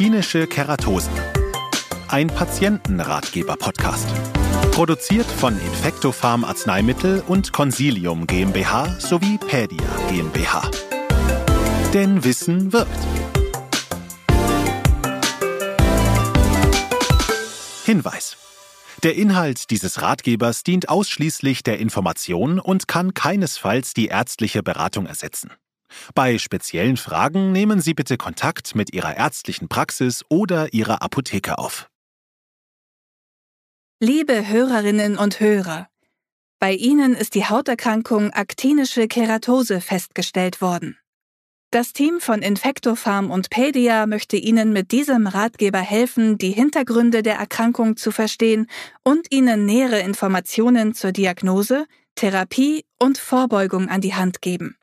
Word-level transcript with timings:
Aktinische 0.00 0.46
Keratosen. 0.46 1.12
Ein 2.08 2.28
Patientenratgeber-Podcast. 2.28 4.08
Produziert 4.72 5.26
von 5.26 5.52
Infectopharm 5.60 6.42
Arzneimittel 6.42 7.22
und 7.28 7.52
Consilium 7.52 8.26
GmbH 8.26 8.98
sowie 8.98 9.36
Pedia 9.36 9.84
GmbH. 10.08 10.70
Denn 11.92 12.24
Wissen 12.24 12.72
wirkt. 12.72 12.88
Hinweis. 17.84 18.38
Der 19.02 19.16
Inhalt 19.16 19.70
dieses 19.70 20.00
Ratgebers 20.00 20.62
dient 20.62 20.88
ausschließlich 20.88 21.62
der 21.62 21.78
Information 21.78 22.58
und 22.58 22.88
kann 22.88 23.12
keinesfalls 23.12 23.92
die 23.92 24.06
ärztliche 24.06 24.62
Beratung 24.62 25.04
ersetzen. 25.04 25.50
Bei 26.14 26.38
speziellen 26.38 26.96
Fragen 26.96 27.52
nehmen 27.52 27.80
Sie 27.80 27.94
bitte 27.94 28.16
Kontakt 28.16 28.74
mit 28.74 28.92
Ihrer 28.92 29.16
ärztlichen 29.16 29.68
Praxis 29.68 30.24
oder 30.28 30.72
Ihrer 30.72 31.02
Apotheke 31.02 31.58
auf. 31.58 31.88
Liebe 34.00 34.48
Hörerinnen 34.48 35.18
und 35.18 35.40
Hörer, 35.40 35.88
bei 36.58 36.74
Ihnen 36.74 37.14
ist 37.14 37.34
die 37.34 37.46
Hauterkrankung 37.46 38.32
aktinische 38.32 39.08
Keratose 39.08 39.80
festgestellt 39.80 40.60
worden. 40.60 40.98
Das 41.70 41.92
Team 41.92 42.20
von 42.20 42.42
Infectopharm 42.42 43.30
und 43.30 43.48
Pedia 43.48 44.06
möchte 44.06 44.36
Ihnen 44.36 44.72
mit 44.72 44.90
diesem 44.90 45.26
Ratgeber 45.26 45.78
helfen, 45.78 46.36
die 46.36 46.50
Hintergründe 46.50 47.22
der 47.22 47.36
Erkrankung 47.36 47.96
zu 47.96 48.10
verstehen 48.10 48.66
und 49.04 49.32
Ihnen 49.32 49.66
nähere 49.66 50.00
Informationen 50.00 50.94
zur 50.94 51.12
Diagnose, 51.12 51.86
Therapie 52.16 52.84
und 52.98 53.18
Vorbeugung 53.18 53.88
an 53.88 54.00
die 54.00 54.14
Hand 54.14 54.42
geben. 54.42 54.76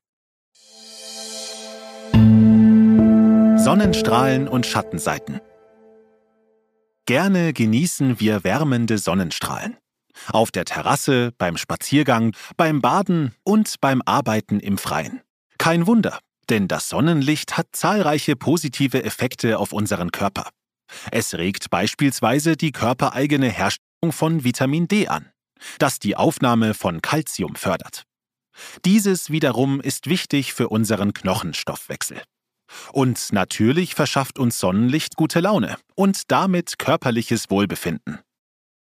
Sonnenstrahlen 3.67 4.47
und 4.47 4.65
Schattenseiten. 4.65 5.41
Gerne 7.05 7.51
genießen 7.51 8.17
wir 8.17 8.45
wärmende 8.45 8.97
Sonnenstrahlen. 8.97 9.75
Auf 10.29 10.51
der 10.51 10.63
Terrasse, 10.63 11.33
beim 11.37 11.57
Spaziergang, 11.57 12.33
beim 12.55 12.79
Baden 12.79 13.35
und 13.43 13.81
beim 13.81 14.01
Arbeiten 14.05 14.61
im 14.61 14.77
Freien. 14.77 15.19
Kein 15.57 15.85
Wunder, 15.85 16.19
denn 16.49 16.69
das 16.69 16.87
Sonnenlicht 16.87 17.57
hat 17.57 17.67
zahlreiche 17.73 18.37
positive 18.37 19.03
Effekte 19.03 19.59
auf 19.59 19.73
unseren 19.73 20.11
Körper. 20.11 20.47
Es 21.11 21.33
regt 21.33 21.69
beispielsweise 21.69 22.55
die 22.55 22.71
körpereigene 22.71 23.49
Herstellung 23.49 24.13
von 24.13 24.45
Vitamin 24.45 24.87
D 24.87 25.09
an, 25.09 25.29
das 25.77 25.99
die 25.99 26.15
Aufnahme 26.15 26.73
von 26.73 27.01
Calcium 27.01 27.55
fördert. 27.55 28.03
Dieses 28.85 29.29
wiederum 29.29 29.81
ist 29.81 30.07
wichtig 30.07 30.53
für 30.53 30.69
unseren 30.69 31.13
Knochenstoffwechsel. 31.13 32.21
Und 32.91 33.31
natürlich 33.31 33.95
verschafft 33.95 34.39
uns 34.39 34.59
Sonnenlicht 34.59 35.15
gute 35.15 35.39
Laune 35.39 35.77
und 35.95 36.31
damit 36.31 36.79
körperliches 36.79 37.49
Wohlbefinden. 37.49 38.19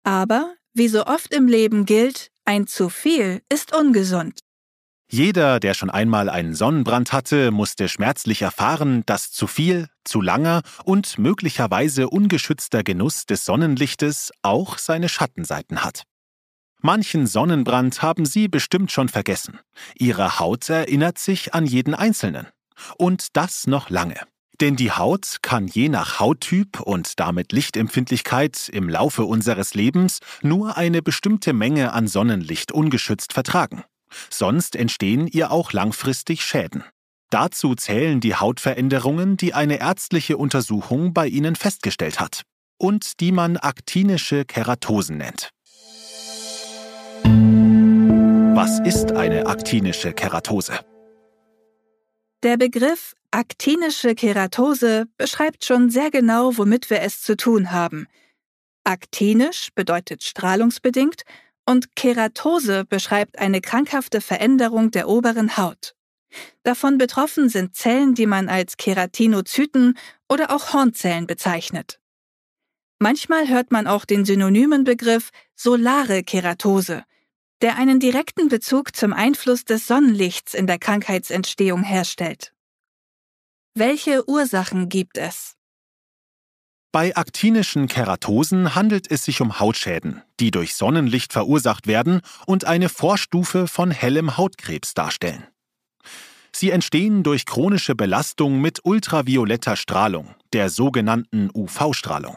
Aber, 0.04 0.54
wie 0.74 0.88
so 0.88 1.06
oft 1.06 1.32
im 1.34 1.46
Leben 1.46 1.84
gilt, 1.84 2.28
ein 2.44 2.66
zu 2.66 2.88
viel 2.88 3.42
ist 3.48 3.74
ungesund. 3.74 4.40
Jeder, 5.10 5.60
der 5.60 5.74
schon 5.74 5.90
einmal 5.90 6.30
einen 6.30 6.54
Sonnenbrand 6.54 7.12
hatte, 7.12 7.50
musste 7.50 7.88
schmerzlich 7.88 8.40
erfahren, 8.40 9.02
dass 9.04 9.30
zu 9.30 9.46
viel, 9.46 9.88
zu 10.04 10.22
langer 10.22 10.62
und 10.84 11.18
möglicherweise 11.18 12.08
ungeschützter 12.08 12.82
Genuss 12.82 13.26
des 13.26 13.44
Sonnenlichtes 13.44 14.32
auch 14.40 14.78
seine 14.78 15.10
Schattenseiten 15.10 15.84
hat. 15.84 16.04
Manchen 16.80 17.26
Sonnenbrand 17.26 18.00
haben 18.00 18.24
Sie 18.24 18.48
bestimmt 18.48 18.90
schon 18.90 19.10
vergessen. 19.10 19.60
Ihre 19.94 20.38
Haut 20.38 20.68
erinnert 20.70 21.18
sich 21.18 21.52
an 21.52 21.66
jeden 21.66 21.94
einzelnen. 21.94 22.46
Und 22.96 23.36
das 23.36 23.66
noch 23.66 23.90
lange. 23.90 24.16
Denn 24.60 24.76
die 24.76 24.92
Haut 24.92 25.38
kann 25.42 25.66
je 25.66 25.88
nach 25.88 26.20
Hauttyp 26.20 26.80
und 26.80 27.18
damit 27.18 27.52
Lichtempfindlichkeit 27.52 28.68
im 28.68 28.88
Laufe 28.88 29.24
unseres 29.24 29.74
Lebens 29.74 30.20
nur 30.42 30.76
eine 30.76 31.02
bestimmte 31.02 31.52
Menge 31.52 31.92
an 31.92 32.06
Sonnenlicht 32.06 32.70
ungeschützt 32.70 33.32
vertragen. 33.32 33.82
Sonst 34.30 34.76
entstehen 34.76 35.26
ihr 35.26 35.50
auch 35.50 35.72
langfristig 35.72 36.44
Schäden. 36.44 36.84
Dazu 37.30 37.74
zählen 37.74 38.20
die 38.20 38.34
Hautveränderungen, 38.34 39.36
die 39.36 39.54
eine 39.54 39.80
ärztliche 39.80 40.36
Untersuchung 40.36 41.14
bei 41.14 41.26
ihnen 41.26 41.56
festgestellt 41.56 42.20
hat 42.20 42.42
und 42.78 43.20
die 43.20 43.32
man 43.32 43.56
aktinische 43.56 44.44
Keratosen 44.44 45.16
nennt. 45.16 45.50
Was 48.54 48.80
ist 48.80 49.12
eine 49.12 49.46
aktinische 49.46 50.12
Keratose? 50.12 50.78
Der 52.42 52.56
Begriff 52.56 53.14
aktinische 53.30 54.16
Keratose 54.16 55.06
beschreibt 55.16 55.64
schon 55.64 55.90
sehr 55.90 56.10
genau, 56.10 56.58
womit 56.58 56.90
wir 56.90 57.00
es 57.00 57.22
zu 57.22 57.36
tun 57.36 57.70
haben. 57.70 58.08
Aktinisch 58.82 59.68
bedeutet 59.76 60.24
strahlungsbedingt 60.24 61.22
und 61.66 61.94
Keratose 61.94 62.84
beschreibt 62.84 63.38
eine 63.38 63.60
krankhafte 63.60 64.20
Veränderung 64.20 64.90
der 64.90 65.08
oberen 65.08 65.56
Haut. 65.56 65.94
Davon 66.64 66.98
betroffen 66.98 67.48
sind 67.48 67.76
Zellen, 67.76 68.14
die 68.14 68.26
man 68.26 68.48
als 68.48 68.76
Keratinozyten 68.76 69.96
oder 70.28 70.50
auch 70.50 70.72
Hornzellen 70.72 71.28
bezeichnet. 71.28 72.00
Manchmal 72.98 73.48
hört 73.48 73.70
man 73.70 73.86
auch 73.86 74.04
den 74.04 74.24
synonymen 74.24 74.82
Begriff 74.82 75.30
solare 75.54 76.24
Keratose, 76.24 77.04
der 77.62 77.76
einen 77.76 78.00
direkten 78.00 78.48
Bezug 78.48 78.94
zum 78.94 79.12
Einfluss 79.12 79.64
des 79.64 79.86
Sonnenlichts 79.86 80.52
in 80.52 80.66
der 80.66 80.78
Krankheitsentstehung 80.78 81.82
herstellt. 81.82 82.52
Welche 83.74 84.28
Ursachen 84.28 84.88
gibt 84.88 85.16
es? 85.16 85.54
Bei 86.90 87.16
aktinischen 87.16 87.88
Keratosen 87.88 88.74
handelt 88.74 89.10
es 89.10 89.24
sich 89.24 89.40
um 89.40 89.58
Hautschäden, 89.60 90.22
die 90.40 90.50
durch 90.50 90.74
Sonnenlicht 90.74 91.32
verursacht 91.32 91.86
werden 91.86 92.20
und 92.44 92.66
eine 92.66 92.90
Vorstufe 92.90 93.66
von 93.66 93.90
hellem 93.90 94.36
Hautkrebs 94.36 94.92
darstellen. 94.92 95.46
Sie 96.54 96.68
entstehen 96.68 97.22
durch 97.22 97.46
chronische 97.46 97.94
Belastung 97.94 98.60
mit 98.60 98.80
ultravioletter 98.84 99.76
Strahlung, 99.76 100.34
der 100.52 100.68
sogenannten 100.68 101.48
UV-Strahlung. 101.54 102.36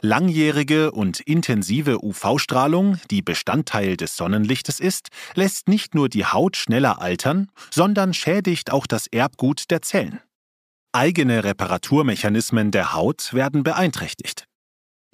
Langjährige 0.00 0.92
und 0.92 1.20
intensive 1.20 2.04
UV-Strahlung, 2.04 2.98
die 3.10 3.22
Bestandteil 3.22 3.96
des 3.96 4.16
Sonnenlichtes 4.16 4.80
ist, 4.80 5.08
lässt 5.34 5.68
nicht 5.68 5.94
nur 5.94 6.08
die 6.08 6.26
Haut 6.26 6.56
schneller 6.56 7.00
altern, 7.00 7.48
sondern 7.70 8.14
schädigt 8.14 8.72
auch 8.72 8.86
das 8.86 9.06
Erbgut 9.06 9.70
der 9.70 9.82
Zellen. 9.82 10.20
Eigene 10.92 11.44
Reparaturmechanismen 11.44 12.70
der 12.70 12.92
Haut 12.92 13.32
werden 13.32 13.62
beeinträchtigt. 13.62 14.46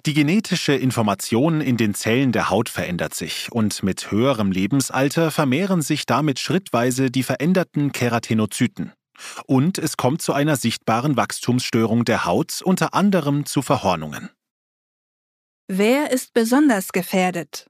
Die 0.05 0.13
genetische 0.13 0.73
Information 0.73 1.59
in 1.59 1.75
den 1.75 1.93
Zellen 1.93 2.31
der 2.31 2.49
Haut 2.49 2.69
verändert 2.69 3.13
sich 3.13 3.51
und 3.51 3.83
mit 3.83 4.11
höherem 4.11 4.51
Lebensalter 4.51 5.29
vermehren 5.29 5.81
sich 5.81 6.05
damit 6.05 6.39
schrittweise 6.39 7.11
die 7.11 7.23
veränderten 7.23 7.91
Keratinozyten. 7.91 8.93
Und 9.45 9.77
es 9.77 9.97
kommt 9.97 10.21
zu 10.21 10.31
einer 10.31 10.55
sichtbaren 10.55 11.17
Wachstumsstörung 11.17 12.05
der 12.05 12.25
Haut, 12.25 12.61
unter 12.63 12.93
anderem 12.93 13.45
zu 13.45 13.61
Verhornungen. 13.61 14.29
Wer 15.71 16.09
ist 16.09 16.33
besonders 16.33 16.93
gefährdet? 16.93 17.67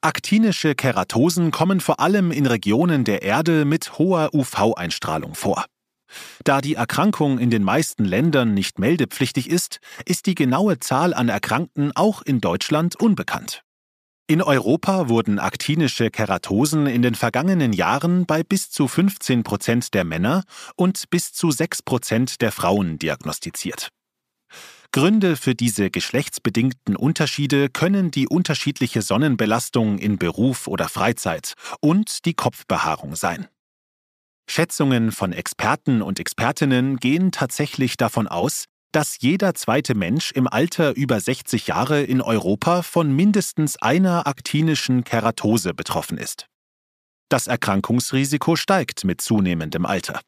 Aktinische 0.00 0.74
Keratosen 0.74 1.52
kommen 1.52 1.78
vor 1.78 2.00
allem 2.00 2.32
in 2.32 2.44
Regionen 2.44 3.04
der 3.04 3.22
Erde 3.22 3.64
mit 3.64 3.98
hoher 3.98 4.34
UV-Einstrahlung 4.34 5.36
vor. 5.36 5.64
Da 6.42 6.60
die 6.60 6.74
Erkrankung 6.74 7.38
in 7.38 7.50
den 7.50 7.62
meisten 7.62 8.04
Ländern 8.04 8.52
nicht 8.52 8.80
meldepflichtig 8.80 9.48
ist, 9.48 9.78
ist 10.04 10.26
die 10.26 10.34
genaue 10.34 10.80
Zahl 10.80 11.14
an 11.14 11.28
Erkrankten 11.28 11.92
auch 11.94 12.20
in 12.20 12.40
Deutschland 12.40 12.96
unbekannt. 12.96 13.62
In 14.26 14.42
Europa 14.42 15.08
wurden 15.08 15.38
aktinische 15.38 16.10
Keratosen 16.10 16.88
in 16.88 17.02
den 17.02 17.14
vergangenen 17.14 17.72
Jahren 17.72 18.26
bei 18.26 18.42
bis 18.42 18.72
zu 18.72 18.88
15 18.88 19.44
Prozent 19.44 19.94
der 19.94 20.02
Männer 20.02 20.42
und 20.74 21.10
bis 21.10 21.32
zu 21.32 21.52
6 21.52 21.82
Prozent 21.82 22.40
der 22.40 22.50
Frauen 22.50 22.98
diagnostiziert. 22.98 23.90
Gründe 24.94 25.34
für 25.34 25.56
diese 25.56 25.90
geschlechtsbedingten 25.90 26.94
Unterschiede 26.94 27.68
können 27.68 28.12
die 28.12 28.28
unterschiedliche 28.28 29.02
Sonnenbelastung 29.02 29.98
in 29.98 30.18
Beruf 30.18 30.68
oder 30.68 30.88
Freizeit 30.88 31.54
und 31.80 32.24
die 32.24 32.34
Kopfbehaarung 32.34 33.16
sein. 33.16 33.48
Schätzungen 34.48 35.10
von 35.10 35.32
Experten 35.32 36.00
und 36.00 36.20
Expertinnen 36.20 36.98
gehen 36.98 37.32
tatsächlich 37.32 37.96
davon 37.96 38.28
aus, 38.28 38.66
dass 38.92 39.18
jeder 39.18 39.56
zweite 39.56 39.96
Mensch 39.96 40.30
im 40.30 40.46
Alter 40.46 40.94
über 40.94 41.18
60 41.18 41.66
Jahre 41.66 42.04
in 42.04 42.20
Europa 42.20 42.82
von 42.82 43.10
mindestens 43.16 43.76
einer 43.82 44.28
aktinischen 44.28 45.02
Keratose 45.02 45.74
betroffen 45.74 46.18
ist. 46.18 46.46
Das 47.28 47.48
Erkrankungsrisiko 47.48 48.54
steigt 48.54 49.02
mit 49.02 49.20
zunehmendem 49.20 49.86
Alter. 49.86 50.20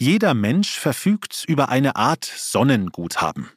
Jeder 0.00 0.32
Mensch 0.32 0.78
verfügt 0.78 1.44
über 1.48 1.70
eine 1.70 1.96
Art 1.96 2.24
Sonnenguthaben. 2.24 3.50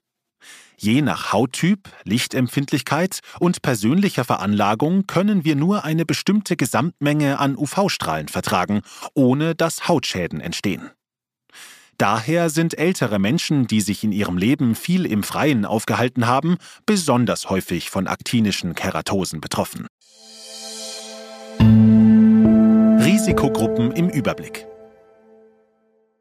Je 0.76 1.04
nach 1.04 1.32
Hauttyp, 1.32 1.90
Lichtempfindlichkeit 2.04 3.20
und 3.40 3.62
persönlicher 3.62 4.24
Veranlagung 4.24 5.06
können 5.06 5.46
wir 5.46 5.56
nur 5.56 5.86
eine 5.86 6.04
bestimmte 6.04 6.58
Gesamtmenge 6.58 7.38
an 7.38 7.56
UV-Strahlen 7.56 8.28
vertragen, 8.28 8.82
ohne 9.14 9.54
dass 9.54 9.88
Hautschäden 9.88 10.42
entstehen. 10.42 10.90
Daher 12.00 12.50
sind 12.50 12.76
ältere 12.76 13.20
Menschen, 13.20 13.68
die 13.68 13.82
sich 13.82 14.04
in 14.04 14.12
ihrem 14.12 14.40
Leben 14.40 14.74
viel 14.74 15.06
im 15.06 15.22
Freien 15.22 15.64
aufgehalten 15.64 16.26
haben, 16.26 16.58
besonders 16.88 17.52
häufig 17.52 17.92
von 17.92 18.08
aktinischen 18.08 18.74
Keratosen 18.74 19.42
betroffen. 19.42 19.86
Risikogruppen 23.06 23.92
im 23.92 24.10
Überblick. 24.10 24.66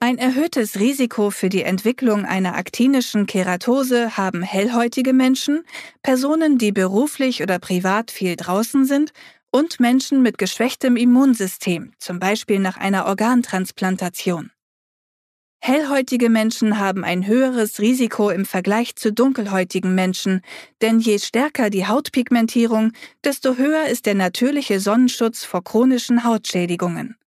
Ein 0.03 0.17
erhöhtes 0.17 0.81
Risiko 0.81 1.29
für 1.29 1.51
die 1.51 1.63
Entwicklung 1.63 2.25
einer 2.25 2.55
aktinischen 2.57 3.27
Keratose 3.27 4.17
haben 4.17 4.41
hellhäutige 4.41 5.13
Menschen, 5.13 5.63
Personen, 6.03 6.57
die 6.57 6.73
beruflich 6.73 7.43
oder 7.43 7.59
privat 7.59 8.11
viel 8.11 8.35
draußen 8.35 8.87
sind 8.87 9.13
und 9.51 9.79
Menschen 9.79 10.23
mit 10.23 10.39
geschwächtem 10.39 10.97
Immunsystem, 10.97 11.93
zum 11.99 12.19
Beispiel 12.19 12.61
nach 12.61 12.79
einer 12.79 13.05
Organtransplantation. 13.05 14.51
Hellhäutige 15.63 16.31
Menschen 16.31 16.79
haben 16.79 17.05
ein 17.05 17.27
höheres 17.27 17.79
Risiko 17.79 18.31
im 18.31 18.47
Vergleich 18.47 18.97
zu 18.97 19.13
dunkelhäutigen 19.13 19.95
Menschen, 19.95 20.41
denn 20.81 21.01
je 21.01 21.19
stärker 21.19 21.69
die 21.69 21.87
Hautpigmentierung, 21.87 22.93
desto 23.23 23.59
höher 23.59 23.85
ist 23.85 24.07
der 24.07 24.15
natürliche 24.15 24.81
Sonnenschutz 24.81 25.45
vor 25.45 25.63
chronischen 25.63 26.25
Hautschädigungen. 26.25 27.20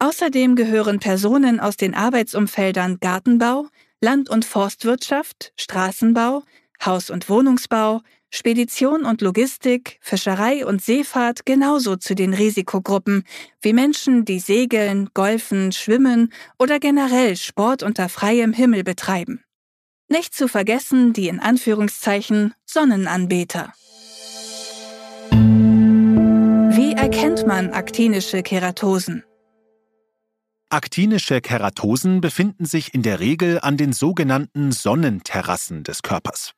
Außerdem 0.00 0.54
gehören 0.54 1.00
Personen 1.00 1.58
aus 1.58 1.76
den 1.76 1.94
Arbeitsumfeldern 1.94 2.98
Gartenbau, 3.00 3.66
Land- 4.00 4.30
und 4.30 4.44
Forstwirtschaft, 4.44 5.52
Straßenbau, 5.56 6.44
Haus- 6.84 7.10
und 7.10 7.28
Wohnungsbau, 7.28 8.02
Spedition 8.30 9.04
und 9.04 9.22
Logistik, 9.22 9.98
Fischerei 10.00 10.64
und 10.64 10.82
Seefahrt 10.82 11.46
genauso 11.46 11.96
zu 11.96 12.14
den 12.14 12.34
Risikogruppen 12.34 13.24
wie 13.60 13.72
Menschen, 13.72 14.24
die 14.24 14.38
segeln, 14.38 15.08
golfen, 15.14 15.72
schwimmen 15.72 16.32
oder 16.58 16.78
generell 16.78 17.36
Sport 17.36 17.82
unter 17.82 18.08
freiem 18.08 18.52
Himmel 18.52 18.84
betreiben. 18.84 19.42
Nicht 20.08 20.34
zu 20.34 20.46
vergessen 20.46 21.12
die 21.12 21.28
in 21.28 21.40
Anführungszeichen 21.40 22.54
Sonnenanbeter. 22.64 23.72
Wie 25.30 26.92
erkennt 26.92 27.46
man 27.46 27.70
aktinische 27.70 28.42
Keratosen? 28.42 29.24
Aktinische 30.70 31.40
Keratosen 31.40 32.20
befinden 32.20 32.66
sich 32.66 32.92
in 32.92 33.02
der 33.02 33.20
Regel 33.20 33.58
an 33.58 33.78
den 33.78 33.94
sogenannten 33.94 34.70
Sonnenterrassen 34.70 35.82
des 35.82 36.02
Körpers. 36.02 36.52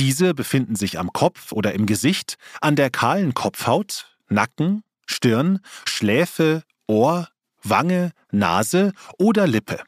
Diese 0.00 0.34
befinden 0.34 0.74
sich 0.74 0.98
am 0.98 1.12
Kopf 1.12 1.52
oder 1.52 1.74
im 1.74 1.86
Gesicht, 1.86 2.38
an 2.60 2.74
der 2.74 2.90
kahlen 2.90 3.32
Kopfhaut, 3.32 4.18
Nacken, 4.28 4.82
Stirn, 5.06 5.60
Schläfe, 5.84 6.64
Ohr, 6.88 7.28
Wange, 7.62 8.10
Nase 8.32 8.92
oder 9.16 9.46
Lippe. 9.46 9.80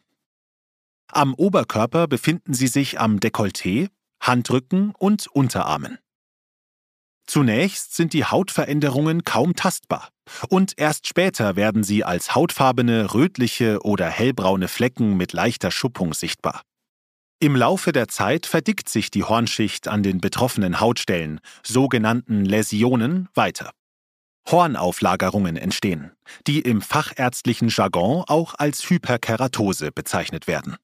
Am 1.09 1.35
Oberkörper 1.35 2.07
befinden 2.07 2.55
sie 2.55 2.69
sich 2.69 3.01
am 3.01 3.19
Dekolleté, 3.19 3.89
Handrücken 4.21 4.93
und 4.97 5.27
Unterarmen. 5.27 5.99
Zunächst 7.27 7.97
sind 7.97 8.13
die 8.13 8.25
Hautveränderungen 8.25 9.25
kaum 9.25 9.57
tastbar 9.57 10.13
und 10.49 10.75
erst 10.77 11.07
später 11.07 11.57
werden 11.57 11.85
sie 11.85 12.05
als 12.05 12.35
hautfarbene, 12.35 13.15
rötliche 13.15 13.81
oder 13.83 14.09
hellbraune 14.09 14.69
Flecken 14.69 15.17
mit 15.17 15.33
leichter 15.33 15.71
Schuppung 15.71 16.15
sichtbar. 16.15 16.63
Im 17.39 17.55
Laufe 17.55 17.93
der 17.93 18.09
Zeit 18.09 18.47
verdickt 18.47 18.89
sich 18.89 19.11
die 19.11 19.25
Hornschicht 19.25 19.89
an 19.89 20.03
den 20.03 20.21
betroffenen 20.21 20.81
Hautstellen, 20.81 21.41
sogenannten 21.63 22.45
Läsionen, 22.45 23.29
weiter. 23.35 23.73
Hornauflagerungen 24.49 25.57
entstehen, 25.57 26.13
die 26.47 26.61
im 26.61 26.81
fachärztlichen 26.81 27.69
Jargon 27.69 28.25
auch 28.27 28.55
als 28.57 28.89
Hyperkeratose 28.89 29.93
bezeichnet 29.93 30.47
werden. 30.47 30.77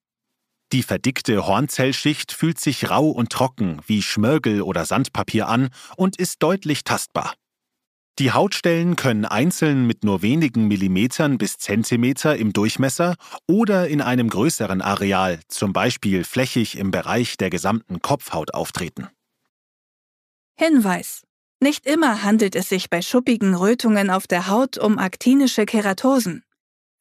Die 0.73 0.83
verdickte 0.83 1.47
Hornzellschicht 1.47 2.33
fühlt 2.33 2.59
sich 2.59 2.91
rau 2.91 3.09
und 3.11 3.31
trocken 3.31 3.81
wie 3.87 4.03
Schmirgel 4.03 4.63
oder 4.63 4.85
Sandpapier 4.85 5.49
an 5.49 5.69
und 5.97 6.17
ist 6.17 6.43
deutlich 6.43 6.83
tastbar. 6.83 7.35
Die 8.19 8.33
Hautstellen 8.33 8.97
können 8.97 9.25
einzeln 9.25 9.87
mit 9.87 10.05
nur 10.05 10.21
wenigen 10.21 10.69
Millimetern 10.69 11.39
bis 11.39 11.57
Zentimeter 11.57 12.37
im 12.37 12.53
Durchmesser 12.53 13.17
oder 13.49 13.89
in 13.89 14.03
einem 14.03 14.29
größeren 14.29 14.83
Areal, 14.83 15.41
zum 15.49 15.73
Beispiel 15.73 16.25
flächig 16.25 16.77
im 16.77 16.91
Bereich 16.91 17.39
der 17.39 17.49
gesamten 17.49 18.01
Kopfhaut 18.01 18.53
auftreten. 18.53 19.09
Hinweis. 20.57 21.23
Nicht 21.61 21.87
immer 21.87 22.23
handelt 22.23 22.55
es 22.55 22.69
sich 22.69 22.91
bei 22.91 23.01
schuppigen 23.03 23.55
Rötungen 23.55 24.11
auf 24.11 24.27
der 24.27 24.49
Haut 24.49 24.79
um 24.79 24.99
aktinische 24.99 25.65
Keratosen. 25.65 26.45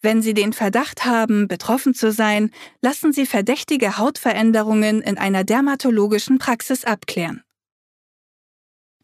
Wenn 0.02 0.22
Sie 0.22 0.34
den 0.34 0.54
Verdacht 0.54 1.04
haben, 1.06 1.48
betroffen 1.48 1.94
zu 1.94 2.12
sein, 2.12 2.52
lassen 2.81 3.12
Sie 3.12 3.25
verdächtige 3.25 3.98
Hautveränderungen 3.98 5.02
in 5.02 5.18
einer 5.18 5.44
dermatologischen 5.44 6.40
Praxis 6.40 6.86
abklären. 6.86 7.44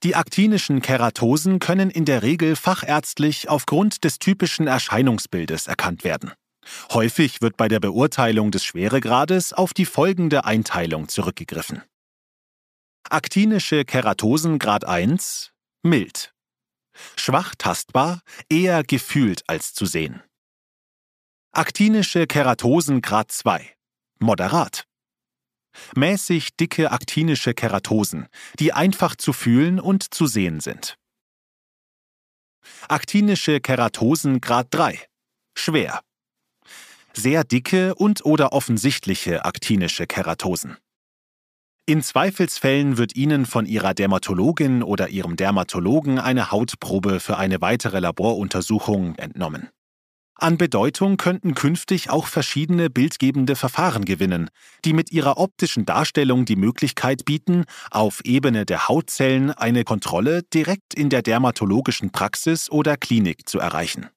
Die 0.03 0.15
aktinischen 0.15 0.81
Keratosen 0.81 1.59
können 1.59 1.89
in 1.89 2.05
der 2.05 2.21
Regel 2.21 2.55
fachärztlich 2.55 3.49
aufgrund 3.49 4.03
des 4.03 4.19
typischen 4.19 4.67
Erscheinungsbildes 4.67 5.67
erkannt 5.67 6.03
werden. 6.03 6.33
Häufig 6.91 7.41
wird 7.41 7.57
bei 7.57 7.67
der 7.67 7.79
Beurteilung 7.79 8.51
des 8.51 8.63
Schweregrades 8.63 9.53
auf 9.53 9.73
die 9.73 9.85
folgende 9.85 10.45
Einteilung 10.45 11.07
zurückgegriffen. 11.07 11.81
Aktinische 13.09 13.85
Keratosen 13.85 14.59
Grad 14.59 14.85
1 14.85 15.51
mild. 15.81 16.33
Schwach 17.15 17.55
tastbar, 17.57 18.21
eher 18.49 18.83
gefühlt 18.83 19.43
als 19.47 19.73
zu 19.73 19.85
sehen. 19.85 20.21
Aktinische 21.53 22.27
Keratosen 22.27 23.01
Grad 23.01 23.31
2. 23.31 23.73
Moderat. 24.19 24.85
Mäßig 25.95 26.55
dicke 26.57 26.91
aktinische 26.91 27.53
Keratosen, 27.53 28.27
die 28.59 28.73
einfach 28.73 29.15
zu 29.15 29.33
fühlen 29.33 29.79
und 29.79 30.13
zu 30.13 30.27
sehen 30.27 30.59
sind. 30.59 30.97
Aktinische 32.87 33.59
Keratosen 33.59 34.41
Grad 34.41 34.67
3. 34.71 34.99
Schwer. 35.55 36.01
Sehr 37.13 37.43
dicke 37.43 37.95
und 37.95 38.25
oder 38.25 38.53
offensichtliche 38.53 39.45
aktinische 39.45 40.05
Keratosen. 40.05 40.77
In 41.89 42.01
Zweifelsfällen 42.01 42.97
wird 42.97 43.15
Ihnen 43.15 43.45
von 43.45 43.65
Ihrer 43.65 43.93
Dermatologin 43.93 44.83
oder 44.83 45.07
Ihrem 45.07 45.37
Dermatologen 45.37 46.19
eine 46.19 46.51
Hautprobe 46.51 47.21
für 47.21 47.37
eine 47.37 47.61
weitere 47.61 47.99
Laboruntersuchung 47.99 49.15
entnommen. 49.15 49.69
An 50.39 50.59
Bedeutung 50.59 51.17
könnten 51.17 51.55
künftig 51.55 52.11
auch 52.11 52.27
verschiedene 52.27 52.91
bildgebende 52.91 53.55
Verfahren 53.55 54.05
gewinnen, 54.05 54.51
die 54.85 54.93
mit 54.93 55.11
ihrer 55.11 55.37
optischen 55.37 55.85
Darstellung 55.85 56.45
die 56.45 56.55
Möglichkeit 56.55 57.25
bieten, 57.25 57.65
auf 57.89 58.21
Ebene 58.23 58.63
der 58.63 58.87
Hautzellen 58.87 59.49
eine 59.49 59.83
Kontrolle 59.83 60.43
direkt 60.43 60.93
in 60.93 61.09
der 61.09 61.23
dermatologischen 61.23 62.11
Praxis 62.11 62.69
oder 62.69 62.97
Klinik 62.97 63.49
zu 63.49 63.57
erreichen. 63.57 64.11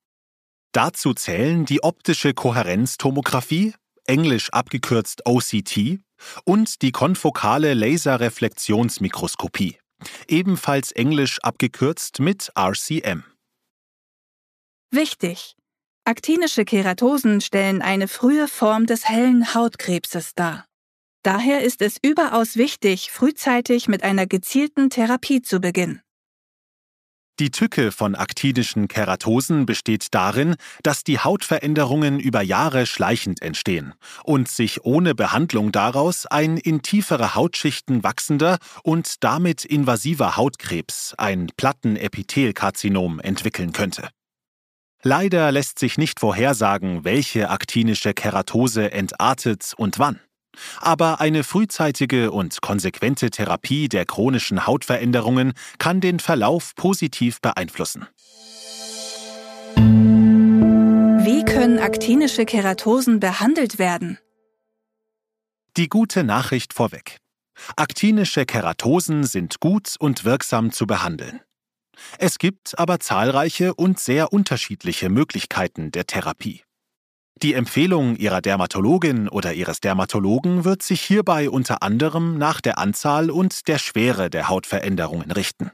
Dazu 0.72 1.14
zählen 1.14 1.64
die 1.64 1.82
optische 1.82 2.34
Kohärenztomographie, 2.34 3.72
englisch 4.04 4.50
abgekürzt 4.50 5.22
OCT, 5.24 6.00
und 6.44 6.82
die 6.82 6.92
konfokale 6.92 7.72
Laserreflexionsmikroskopie, 7.72 9.78
ebenfalls 10.28 10.92
englisch 10.92 11.38
abgekürzt 11.40 12.20
mit 12.20 12.52
RCM. 12.54 13.24
Wichtig! 14.90 15.56
Aktinische 16.10 16.64
Keratosen 16.64 17.40
stellen 17.40 17.82
eine 17.82 18.08
frühe 18.08 18.48
Form 18.48 18.86
des 18.86 19.08
hellen 19.08 19.54
Hautkrebses 19.54 20.34
dar. 20.34 20.64
Daher 21.22 21.62
ist 21.62 21.82
es 21.82 21.98
überaus 22.02 22.56
wichtig, 22.56 23.12
frühzeitig 23.12 23.86
mit 23.86 24.02
einer 24.02 24.26
gezielten 24.26 24.90
Therapie 24.90 25.40
zu 25.40 25.60
beginnen. 25.60 26.02
Die 27.38 27.52
Tücke 27.52 27.92
von 27.92 28.16
aktinischen 28.16 28.88
Keratosen 28.88 29.66
besteht 29.66 30.08
darin, 30.10 30.56
dass 30.82 31.04
die 31.04 31.20
Hautveränderungen 31.20 32.18
über 32.18 32.42
Jahre 32.42 32.86
schleichend 32.86 33.40
entstehen 33.40 33.94
und 34.24 34.48
sich 34.48 34.84
ohne 34.84 35.14
Behandlung 35.14 35.70
daraus 35.70 36.26
ein 36.26 36.56
in 36.56 36.82
tiefere 36.82 37.36
Hautschichten 37.36 38.02
wachsender 38.02 38.58
und 38.82 39.22
damit 39.22 39.64
invasiver 39.64 40.36
Hautkrebs, 40.36 41.14
ein 41.18 41.52
Plattenepithelkarzinom, 41.56 43.20
entwickeln 43.20 43.70
könnte. 43.70 44.10
Leider 45.02 45.50
lässt 45.50 45.78
sich 45.78 45.96
nicht 45.96 46.20
vorhersagen, 46.20 47.04
welche 47.04 47.48
aktinische 47.48 48.12
Keratose 48.12 48.92
entartet 48.92 49.72
und 49.76 49.98
wann. 49.98 50.20
Aber 50.80 51.20
eine 51.20 51.42
frühzeitige 51.42 52.32
und 52.32 52.60
konsequente 52.60 53.30
Therapie 53.30 53.88
der 53.88 54.04
chronischen 54.04 54.66
Hautveränderungen 54.66 55.54
kann 55.78 56.00
den 56.00 56.18
Verlauf 56.20 56.74
positiv 56.74 57.40
beeinflussen. 57.40 58.06
Wie 61.24 61.44
können 61.44 61.78
aktinische 61.78 62.44
Keratosen 62.44 63.20
behandelt 63.20 63.78
werden? 63.78 64.18
Die 65.76 65.88
gute 65.88 66.24
Nachricht 66.24 66.74
vorweg. 66.74 67.18
Aktinische 67.76 68.44
Keratosen 68.44 69.24
sind 69.24 69.60
gut 69.60 69.94
und 69.98 70.24
wirksam 70.24 70.72
zu 70.72 70.86
behandeln. 70.86 71.40
Es 72.18 72.38
gibt 72.38 72.78
aber 72.78 73.00
zahlreiche 73.00 73.74
und 73.74 73.98
sehr 73.98 74.32
unterschiedliche 74.32 75.08
Möglichkeiten 75.08 75.92
der 75.92 76.06
Therapie. 76.06 76.62
Die 77.42 77.54
Empfehlung 77.54 78.16
Ihrer 78.16 78.42
Dermatologin 78.42 79.28
oder 79.28 79.54
Ihres 79.54 79.80
Dermatologen 79.80 80.64
wird 80.64 80.82
sich 80.82 81.00
hierbei 81.00 81.48
unter 81.48 81.82
anderem 81.82 82.36
nach 82.36 82.60
der 82.60 82.76
Anzahl 82.78 83.30
und 83.30 83.66
der 83.66 83.78
Schwere 83.78 84.28
der 84.28 84.48
Hautveränderungen 84.48 85.30
richten. 85.30 85.70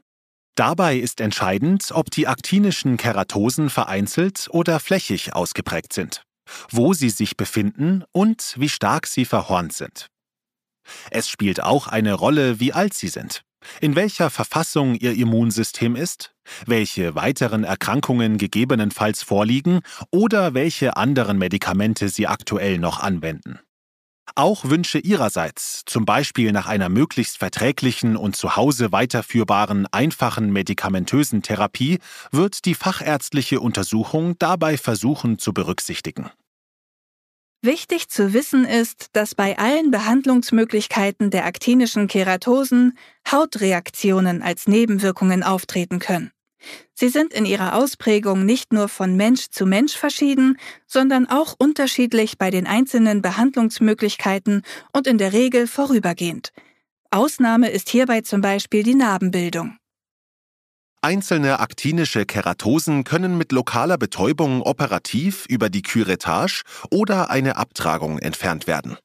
Dabei 0.54 0.96
ist 0.96 1.20
entscheidend, 1.20 1.90
ob 1.92 2.10
die 2.10 2.28
aktinischen 2.28 2.96
Keratosen 2.96 3.68
vereinzelt 3.68 4.46
oder 4.50 4.78
flächig 4.78 5.34
ausgeprägt 5.34 5.92
sind, 5.92 6.22
wo 6.70 6.92
sie 6.92 7.10
sich 7.10 7.36
befinden 7.36 8.04
und 8.12 8.54
wie 8.56 8.68
stark 8.68 9.06
sie 9.06 9.24
verhornt 9.24 9.72
sind. 9.72 10.06
Es 11.10 11.28
spielt 11.28 11.60
auch 11.60 11.88
eine 11.88 12.14
Rolle, 12.14 12.60
wie 12.60 12.72
alt 12.72 12.94
sie 12.94 13.08
sind 13.08 13.42
in 13.80 13.96
welcher 13.96 14.30
Verfassung 14.30 14.94
ihr 14.94 15.14
Immunsystem 15.14 15.96
ist, 15.96 16.34
welche 16.66 17.14
weiteren 17.14 17.64
Erkrankungen 17.64 18.38
gegebenenfalls 18.38 19.22
vorliegen 19.22 19.80
oder 20.10 20.54
welche 20.54 20.96
anderen 20.96 21.38
Medikamente 21.38 22.08
sie 22.08 22.26
aktuell 22.26 22.78
noch 22.78 23.00
anwenden. 23.00 23.60
Auch 24.34 24.64
Wünsche 24.64 24.98
Ihrerseits, 24.98 25.82
zum 25.86 26.04
Beispiel 26.04 26.52
nach 26.52 26.66
einer 26.66 26.88
möglichst 26.88 27.38
verträglichen 27.38 28.16
und 28.16 28.36
zu 28.36 28.56
Hause 28.56 28.92
weiterführbaren 28.92 29.86
einfachen 29.92 30.52
medikamentösen 30.52 31.42
Therapie, 31.42 32.00
wird 32.32 32.64
die 32.64 32.74
fachärztliche 32.74 33.60
Untersuchung 33.60 34.36
dabei 34.38 34.76
versuchen 34.76 35.38
zu 35.38 35.54
berücksichtigen. 35.54 36.30
Wichtig 37.66 38.08
zu 38.08 38.32
wissen 38.32 38.64
ist, 38.64 39.08
dass 39.12 39.34
bei 39.34 39.58
allen 39.58 39.90
Behandlungsmöglichkeiten 39.90 41.32
der 41.32 41.46
aktinischen 41.46 42.06
Keratosen 42.06 42.96
Hautreaktionen 43.28 44.40
als 44.40 44.68
Nebenwirkungen 44.68 45.42
auftreten 45.42 45.98
können. 45.98 46.30
Sie 46.94 47.08
sind 47.08 47.34
in 47.34 47.44
ihrer 47.44 47.74
Ausprägung 47.74 48.46
nicht 48.46 48.72
nur 48.72 48.88
von 48.88 49.16
Mensch 49.16 49.48
zu 49.50 49.66
Mensch 49.66 49.96
verschieden, 49.96 50.58
sondern 50.86 51.26
auch 51.26 51.56
unterschiedlich 51.58 52.38
bei 52.38 52.52
den 52.52 52.68
einzelnen 52.68 53.20
Behandlungsmöglichkeiten 53.20 54.62
und 54.92 55.08
in 55.08 55.18
der 55.18 55.32
Regel 55.32 55.66
vorübergehend. 55.66 56.52
Ausnahme 57.10 57.70
ist 57.70 57.88
hierbei 57.88 58.20
zum 58.20 58.42
Beispiel 58.42 58.84
die 58.84 58.94
Narbenbildung. 58.94 59.76
Einzelne 61.06 61.60
aktinische 61.60 62.26
Keratosen 62.26 63.04
können 63.04 63.38
mit 63.38 63.52
lokaler 63.52 63.96
Betäubung 63.96 64.60
operativ 64.60 65.46
über 65.48 65.70
die 65.70 65.82
Küretage 65.82 66.64
oder 66.90 67.30
eine 67.30 67.54
Abtragung 67.58 68.18
entfernt 68.18 68.66
werden. 68.66 68.96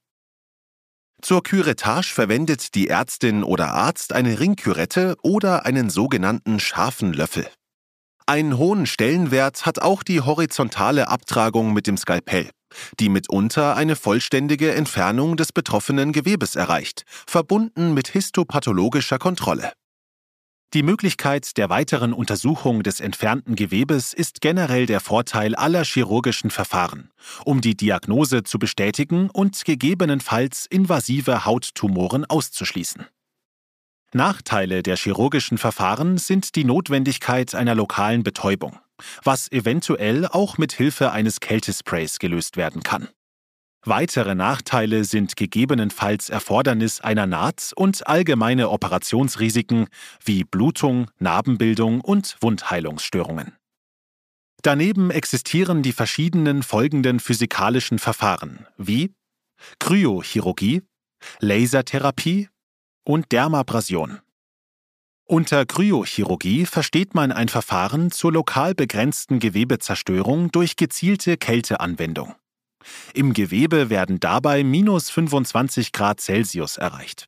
Zur 1.22 1.44
Küretage 1.44 2.12
verwendet 2.12 2.74
die 2.74 2.88
Ärztin 2.88 3.44
oder 3.44 3.76
Arzt 3.76 4.14
eine 4.14 4.40
Ringkürette 4.40 5.16
oder 5.22 5.68
einen 5.68 5.92
sogenannten 5.92 6.60
scharfen 6.60 7.14
Löffel. 7.14 7.48
Einen 8.26 8.58
hohen 8.58 8.88
Stellenwert 8.88 9.68
hat 9.68 9.80
auch 9.80 10.02
die 10.02 10.22
horizontale 10.22 11.08
Abtragung 11.08 11.72
mit 11.72 11.86
dem 11.86 11.98
Skalpell, 11.98 12.50
die 13.00 13.10
mitunter 13.10 13.76
eine 13.76 13.96
vollständige 13.96 14.74
Entfernung 14.74 15.38
des 15.38 15.54
betroffenen 15.54 16.14
Gewebes 16.14 16.56
erreicht, 16.56 17.04
verbunden 17.28 17.94
mit 17.94 18.08
histopathologischer 18.08 19.20
Kontrolle. 19.20 19.72
Die 20.74 20.84
Möglichkeit 20.84 21.58
der 21.58 21.70
weiteren 21.70 22.14
Untersuchung 22.14 22.82
des 22.82 23.02
entfernten 23.02 23.56
Gewebes 23.58 24.14
ist 24.14 24.40
generell 24.40 24.86
der 24.86 25.02
Vorteil 25.02 25.54
aller 25.54 25.84
chirurgischen 25.84 26.50
Verfahren, 26.50 27.10
um 27.44 27.60
die 27.60 27.76
Diagnose 27.76 28.44
zu 28.44 28.58
bestätigen 28.58 29.30
und 29.30 29.66
gegebenenfalls 29.66 30.68
invasive 30.68 31.44
Hauttumoren 31.44 32.24
auszuschließen. 32.24 33.06
Nachteile 34.14 34.82
der 34.82 34.96
chirurgischen 34.96 35.58
Verfahren 35.58 36.18
sind 36.18 36.56
die 36.56 36.64
Notwendigkeit 36.64 37.54
einer 37.54 37.76
lokalen 37.76 38.24
Betäubung, 38.24 38.80
was 39.24 39.52
eventuell 39.52 40.26
auch 40.26 40.58
mit 40.58 40.72
Hilfe 40.72 41.12
eines 41.12 41.42
Kältesprays 41.42 42.18
gelöst 42.18 42.56
werden 42.56 42.82
kann. 42.82 43.10
Weitere 43.84 44.36
Nachteile 44.36 45.06
sind 45.06 45.36
gegebenenfalls 45.36 46.30
Erfordernis 46.30 47.02
einer 47.02 47.26
Naht 47.26 47.72
und 47.76 48.06
allgemeine 48.06 48.70
Operationsrisiken 48.70 49.88
wie 50.24 50.44
Blutung, 50.44 51.10
Narbenbildung 51.18 52.02
und 52.02 52.38
Wundheilungsstörungen. 52.42 53.56
Daneben 54.62 55.10
existieren 55.10 55.82
die 55.82 55.94
verschiedenen 55.94 56.62
folgenden 56.62 57.20
physikalischen 57.20 57.98
Verfahren 57.98 58.68
wie 58.78 59.16
Kryochirurgie, 59.80 60.84
Lasertherapie 61.40 62.50
und 63.04 63.32
Dermabrasion. 63.32 64.20
Unter 65.26 65.66
Kryochirurgie 65.66 66.68
versteht 66.68 67.16
man 67.16 67.32
ein 67.32 67.50
Verfahren 67.50 68.12
zur 68.12 68.34
lokal 68.34 68.76
begrenzten 68.76 69.40
Gewebezerstörung 69.40 70.52
durch 70.52 70.76
gezielte 70.76 71.38
Kälteanwendung. 71.38 72.36
Im 73.14 73.34
Gewebe 73.34 73.90
werden 73.90 74.20
dabei 74.20 74.64
minus 74.64 75.10
25 75.10 75.92
Grad 75.92 76.22
Celsius 76.22 76.78
erreicht. 76.78 77.28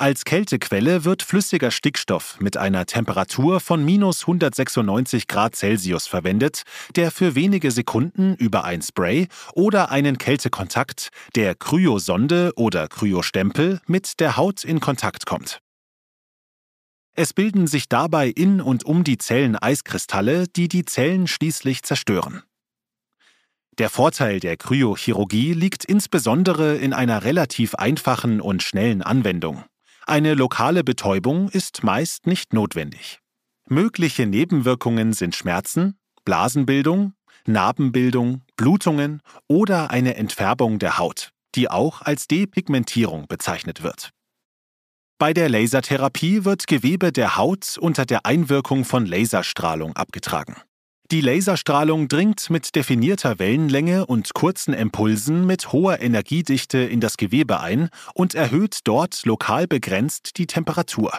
Als 0.00 0.24
Kältequelle 0.24 1.04
wird 1.04 1.22
flüssiger 1.22 1.70
Stickstoff 1.70 2.40
mit 2.40 2.56
einer 2.56 2.86
Temperatur 2.86 3.60
von 3.60 3.84
minus 3.84 4.22
196 4.22 5.28
Grad 5.28 5.54
Celsius 5.54 6.06
verwendet, 6.06 6.62
der 6.96 7.10
für 7.10 7.34
wenige 7.34 7.70
Sekunden 7.70 8.34
über 8.36 8.64
ein 8.64 8.80
Spray 8.80 9.28
oder 9.52 9.90
einen 9.90 10.16
Kältekontakt, 10.16 11.10
der 11.34 11.54
Kryosonde 11.54 12.52
oder 12.56 12.88
Kryostempel, 12.88 13.82
mit 13.86 14.20
der 14.20 14.38
Haut 14.38 14.64
in 14.64 14.80
Kontakt 14.80 15.26
kommt. 15.26 15.60
Es 17.14 17.34
bilden 17.34 17.66
sich 17.66 17.86
dabei 17.86 18.28
in 18.28 18.62
und 18.62 18.84
um 18.84 19.04
die 19.04 19.18
Zellen 19.18 19.54
Eiskristalle, 19.54 20.48
die 20.48 20.68
die 20.68 20.86
Zellen 20.86 21.26
schließlich 21.26 21.82
zerstören. 21.82 22.42
Der 23.78 23.90
Vorteil 23.90 24.40
der 24.40 24.56
Kryochirurgie 24.56 25.52
liegt 25.52 25.84
insbesondere 25.84 26.76
in 26.76 26.92
einer 26.92 27.24
relativ 27.24 27.74
einfachen 27.74 28.40
und 28.40 28.62
schnellen 28.62 29.02
Anwendung. 29.02 29.64
Eine 30.06 30.34
lokale 30.34 30.84
Betäubung 30.84 31.48
ist 31.48 31.84
meist 31.84 32.26
nicht 32.26 32.52
notwendig. 32.52 33.20
Mögliche 33.68 34.26
Nebenwirkungen 34.26 35.12
sind 35.12 35.36
Schmerzen, 35.36 35.98
Blasenbildung, 36.24 37.14
Narbenbildung, 37.46 38.42
Blutungen 38.56 39.22
oder 39.46 39.90
eine 39.90 40.16
Entfärbung 40.16 40.78
der 40.78 40.98
Haut, 40.98 41.30
die 41.54 41.70
auch 41.70 42.02
als 42.02 42.26
Depigmentierung 42.26 43.26
bezeichnet 43.28 43.82
wird. 43.82 44.10
Bei 45.18 45.32
der 45.32 45.48
Lasertherapie 45.48 46.44
wird 46.44 46.66
Gewebe 46.66 47.12
der 47.12 47.36
Haut 47.36 47.76
unter 47.78 48.06
der 48.06 48.24
Einwirkung 48.24 48.84
von 48.84 49.06
Laserstrahlung 49.06 49.94
abgetragen. 49.94 50.56
Die 51.10 51.22
Laserstrahlung 51.22 52.06
dringt 52.06 52.50
mit 52.50 52.76
definierter 52.76 53.40
Wellenlänge 53.40 54.06
und 54.06 54.32
kurzen 54.32 54.72
Impulsen 54.72 55.44
mit 55.44 55.72
hoher 55.72 56.00
Energiedichte 56.00 56.78
in 56.78 57.00
das 57.00 57.16
Gewebe 57.16 57.58
ein 57.58 57.88
und 58.14 58.36
erhöht 58.36 58.78
dort 58.84 59.26
lokal 59.26 59.66
begrenzt 59.66 60.38
die 60.38 60.46
Temperatur. 60.46 61.18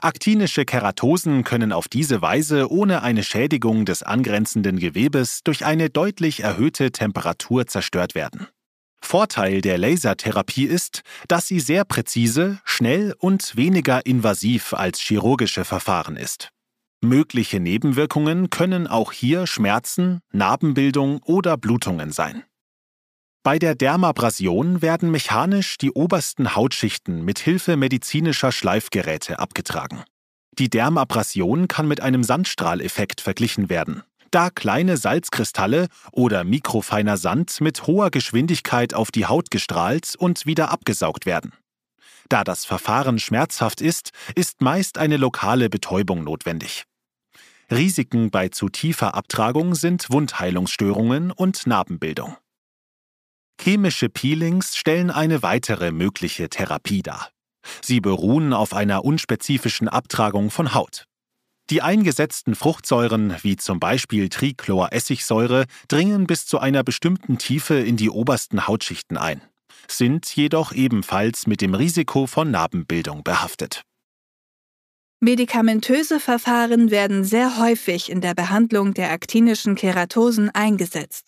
Aktinische 0.00 0.64
Keratosen 0.64 1.44
können 1.44 1.70
auf 1.72 1.86
diese 1.86 2.22
Weise 2.22 2.72
ohne 2.72 3.02
eine 3.02 3.22
Schädigung 3.22 3.84
des 3.84 4.02
angrenzenden 4.02 4.80
Gewebes 4.80 5.42
durch 5.44 5.64
eine 5.64 5.90
deutlich 5.90 6.40
erhöhte 6.40 6.90
Temperatur 6.90 7.68
zerstört 7.68 8.16
werden. 8.16 8.48
Vorteil 9.00 9.60
der 9.60 9.78
Lasertherapie 9.78 10.64
ist, 10.64 11.02
dass 11.28 11.46
sie 11.46 11.60
sehr 11.60 11.84
präzise, 11.84 12.58
schnell 12.64 13.14
und 13.16 13.56
weniger 13.56 14.04
invasiv 14.06 14.74
als 14.74 14.98
chirurgische 14.98 15.64
Verfahren 15.64 16.16
ist. 16.16 16.50
Mögliche 17.00 17.60
Nebenwirkungen 17.60 18.50
können 18.50 18.88
auch 18.88 19.12
hier 19.12 19.46
Schmerzen, 19.46 20.20
Narbenbildung 20.32 21.22
oder 21.22 21.56
Blutungen 21.56 22.10
sein. 22.10 22.42
Bei 23.44 23.60
der 23.60 23.76
Dermabrasion 23.76 24.82
werden 24.82 25.10
mechanisch 25.10 25.78
die 25.78 25.92
obersten 25.92 26.56
Hautschichten 26.56 27.24
mit 27.24 27.38
Hilfe 27.38 27.76
medizinischer 27.76 28.50
Schleifgeräte 28.50 29.38
abgetragen. 29.38 30.02
Die 30.58 30.68
Dermabrasion 30.68 31.68
kann 31.68 31.86
mit 31.86 32.00
einem 32.00 32.24
Sandstrahleffekt 32.24 33.20
verglichen 33.20 33.70
werden, 33.70 34.02
da 34.32 34.50
kleine 34.50 34.96
Salzkristalle 34.96 35.86
oder 36.10 36.42
mikrofeiner 36.42 37.16
Sand 37.16 37.60
mit 37.60 37.86
hoher 37.86 38.10
Geschwindigkeit 38.10 38.92
auf 38.92 39.12
die 39.12 39.26
Haut 39.26 39.52
gestrahlt 39.52 40.14
und 40.18 40.46
wieder 40.46 40.72
abgesaugt 40.72 41.26
werden. 41.26 41.52
Da 42.28 42.44
das 42.44 42.64
Verfahren 42.64 43.18
schmerzhaft 43.18 43.80
ist, 43.80 44.10
ist 44.34 44.60
meist 44.60 44.98
eine 44.98 45.16
lokale 45.16 45.70
Betäubung 45.70 46.24
notwendig. 46.24 46.84
Risiken 47.70 48.30
bei 48.30 48.48
zu 48.48 48.68
tiefer 48.68 49.14
Abtragung 49.14 49.74
sind 49.74 50.10
Wundheilungsstörungen 50.10 51.30
und 51.30 51.66
Narbenbildung. 51.66 52.36
Chemische 53.60 54.08
Peelings 54.08 54.76
stellen 54.76 55.10
eine 55.10 55.42
weitere 55.42 55.90
mögliche 55.90 56.48
Therapie 56.48 57.02
dar. 57.02 57.30
Sie 57.82 58.00
beruhen 58.00 58.52
auf 58.52 58.72
einer 58.72 59.04
unspezifischen 59.04 59.88
Abtragung 59.88 60.50
von 60.50 60.74
Haut. 60.74 61.04
Die 61.70 61.82
eingesetzten 61.82 62.54
Fruchtsäuren, 62.54 63.36
wie 63.42 63.56
zum 63.56 63.78
Beispiel 63.78 64.30
Trichloressigsäure, 64.30 65.66
dringen 65.88 66.26
bis 66.26 66.46
zu 66.46 66.58
einer 66.58 66.82
bestimmten 66.82 67.36
Tiefe 67.36 67.74
in 67.74 67.98
die 67.98 68.08
obersten 68.08 68.66
Hautschichten 68.66 69.18
ein, 69.18 69.42
sind 69.86 70.26
jedoch 70.34 70.72
ebenfalls 70.72 71.46
mit 71.46 71.60
dem 71.60 71.74
Risiko 71.74 72.26
von 72.26 72.50
Narbenbildung 72.50 73.22
behaftet. 73.22 73.82
Medikamentöse 75.20 76.20
Verfahren 76.20 76.90
werden 76.90 77.24
sehr 77.24 77.58
häufig 77.58 78.10
in 78.10 78.20
der 78.20 78.34
Behandlung 78.34 78.94
der 78.94 79.10
aktinischen 79.10 79.74
Keratosen 79.74 80.50
eingesetzt. 80.50 81.26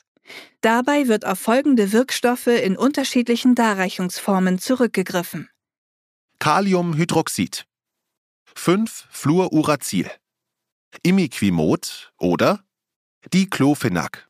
Dabei 0.61 1.09
wird 1.09 1.27
auf 1.27 1.41
folgende 1.41 1.93
Wirkstoffe 1.93 2.47
in 2.47 2.77
unterschiedlichen 2.77 3.57
Darreichungsformen 3.57 4.59
zurückgegriffen. 4.61 5.49
Kaliumhydroxid 6.39 7.67
5-Fluoruracil 8.57 10.11
Imiquimod 11.03 12.13
oder 12.19 12.65
Diclofenac 13.33 14.30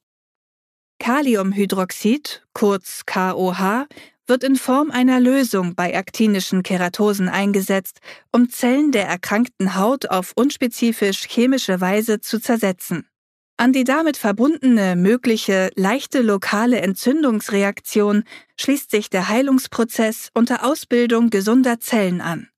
Kaliumhydroxid, 1.01 2.43
kurz 2.53 3.03
KOH, 3.07 3.87
wird 4.27 4.45
in 4.45 4.55
Form 4.55 4.91
einer 4.91 5.19
Lösung 5.19 5.75
bei 5.75 5.97
aktinischen 5.97 6.63
Keratosen 6.63 7.29
eingesetzt, 7.29 7.99
um 8.31 8.51
Zellen 8.51 8.93
der 8.93 9.07
erkrankten 9.07 9.75
Haut 9.77 10.09
auf 10.11 10.33
unspezifisch 10.37 11.27
chemische 11.27 11.81
Weise 11.81 12.21
zu 12.21 12.39
zersetzen. 12.39 13.09
An 13.57 13.73
die 13.73 13.85
damit 13.85 14.19
verbundene 14.19 14.95
mögliche 14.95 15.71
leichte 15.75 16.21
lokale 16.21 16.81
Entzündungsreaktion 16.81 18.25
schließt 18.59 18.91
sich 18.91 19.11
der 19.11 19.29
Heilungsprozess 19.29 20.29
unter 20.35 20.65
Ausbildung 20.65 21.31
gesunder 21.31 21.81
Zellen 21.81 22.21
an. 22.21 22.49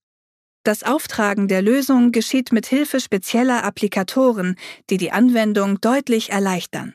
Das 0.65 0.83
Auftragen 0.83 1.49
der 1.49 1.63
Lösung 1.63 2.13
geschieht 2.13 2.53
mit 2.53 2.67
Hilfe 2.67 3.01
spezieller 3.01 3.65
Applikatoren, 3.65 4.57
die 4.91 4.97
die 4.97 5.11
Anwendung 5.11 5.81
deutlich 5.81 6.31
erleichtern. 6.31 6.95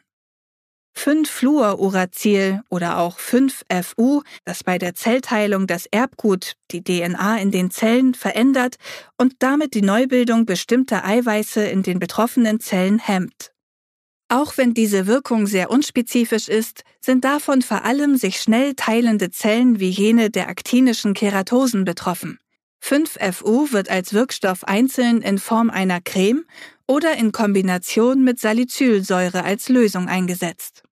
5-Fluoruracil 0.97 2.61
oder 2.69 2.97
auch 2.97 3.19
5-FU, 3.19 4.23
das 4.45 4.63
bei 4.63 4.77
der 4.77 4.95
Zellteilung 4.95 5.67
das 5.67 5.85
Erbgut, 5.85 6.53
die 6.71 6.83
DNA 6.83 7.37
in 7.37 7.51
den 7.51 7.71
Zellen, 7.71 8.13
verändert 8.13 8.75
und 9.17 9.35
damit 9.39 9.73
die 9.73 9.81
Neubildung 9.81 10.45
bestimmter 10.45 11.05
Eiweiße 11.05 11.61
in 11.61 11.83
den 11.83 11.99
betroffenen 11.99 12.59
Zellen 12.59 12.99
hemmt. 12.99 13.51
Auch 14.29 14.57
wenn 14.57 14.73
diese 14.73 15.07
Wirkung 15.07 15.47
sehr 15.47 15.69
unspezifisch 15.69 16.49
ist, 16.49 16.83
sind 16.99 17.23
davon 17.23 17.61
vor 17.61 17.85
allem 17.85 18.17
sich 18.17 18.41
schnell 18.41 18.73
teilende 18.73 19.31
Zellen 19.31 19.79
wie 19.79 19.89
jene 19.89 20.29
der 20.29 20.49
aktinischen 20.49 21.13
Keratosen 21.13 21.85
betroffen. 21.85 22.39
5-FU 22.83 23.71
wird 23.71 23.89
als 23.89 24.13
Wirkstoff 24.13 24.63
einzeln 24.65 25.21
in 25.21 25.37
Form 25.37 25.69
einer 25.69 26.01
Creme 26.01 26.45
oder 26.87 27.15
in 27.15 27.31
Kombination 27.31 28.23
mit 28.23 28.39
Salicylsäure 28.39 29.43
als 29.43 29.69
Lösung 29.69 30.07
eingesetzt. 30.07 30.83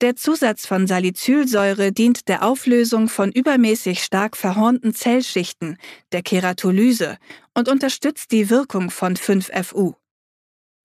Der 0.00 0.16
Zusatz 0.16 0.64
von 0.64 0.86
Salicylsäure 0.86 1.92
dient 1.92 2.26
der 2.26 2.42
Auflösung 2.42 3.10
von 3.10 3.30
übermäßig 3.30 4.02
stark 4.02 4.34
verhornten 4.34 4.94
Zellschichten, 4.94 5.76
der 6.12 6.22
Keratolyse, 6.22 7.18
und 7.52 7.68
unterstützt 7.68 8.32
die 8.32 8.48
Wirkung 8.48 8.90
von 8.90 9.16
5FU. 9.16 9.96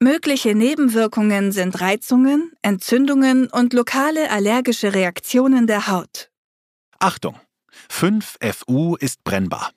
Mögliche 0.01 0.53
Nebenwirkungen 0.53 1.53
sind 1.53 1.79
Reizungen, 1.79 2.51
Entzündungen 2.61 3.47
und 3.47 3.71
lokale 3.71 4.29
allergische 4.31 4.93
Reaktionen 4.93 5.65
der 5.65 5.87
Haut. 5.87 6.29
Achtung! 6.99 7.39
5FU 7.89 8.97
ist 8.99 9.23
brennbar. 9.23 9.71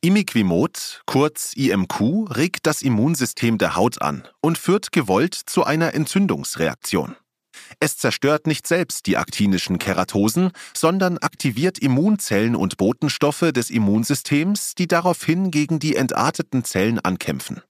Imiquimod, 0.00 1.02
kurz 1.06 1.54
IMQ, 1.56 2.30
regt 2.36 2.66
das 2.66 2.82
Immunsystem 2.82 3.58
der 3.58 3.74
Haut 3.74 4.00
an 4.00 4.28
und 4.40 4.58
führt 4.58 4.92
gewollt 4.92 5.34
zu 5.34 5.64
einer 5.64 5.94
Entzündungsreaktion. 5.94 7.16
Es 7.80 7.96
zerstört 7.96 8.46
nicht 8.46 8.66
selbst 8.66 9.06
die 9.06 9.16
aktinischen 9.16 9.78
Keratosen, 9.78 10.50
sondern 10.74 11.18
aktiviert 11.18 11.78
Immunzellen 11.78 12.56
und 12.56 12.76
Botenstoffe 12.76 13.52
des 13.52 13.70
Immunsystems, 13.70 14.74
die 14.74 14.88
daraufhin 14.88 15.50
gegen 15.50 15.78
die 15.78 15.96
entarteten 15.96 16.64
Zellen 16.64 16.98
ankämpfen. 16.98 17.62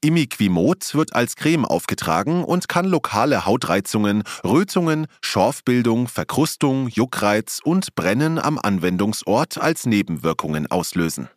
Imiquimod 0.00 0.94
wird 0.94 1.14
als 1.14 1.36
Creme 1.36 1.64
aufgetragen 1.64 2.44
und 2.44 2.68
kann 2.68 2.86
lokale 2.86 3.44
Hautreizungen, 3.44 4.22
Rötungen, 4.44 5.06
Schorfbildung, 5.20 6.08
Verkrustung, 6.08 6.88
Juckreiz 6.88 7.60
und 7.62 7.94
Brennen 7.94 8.38
am 8.38 8.58
Anwendungsort 8.58 9.58
als 9.58 9.86
Nebenwirkungen 9.86 10.70
auslösen. 10.70 11.28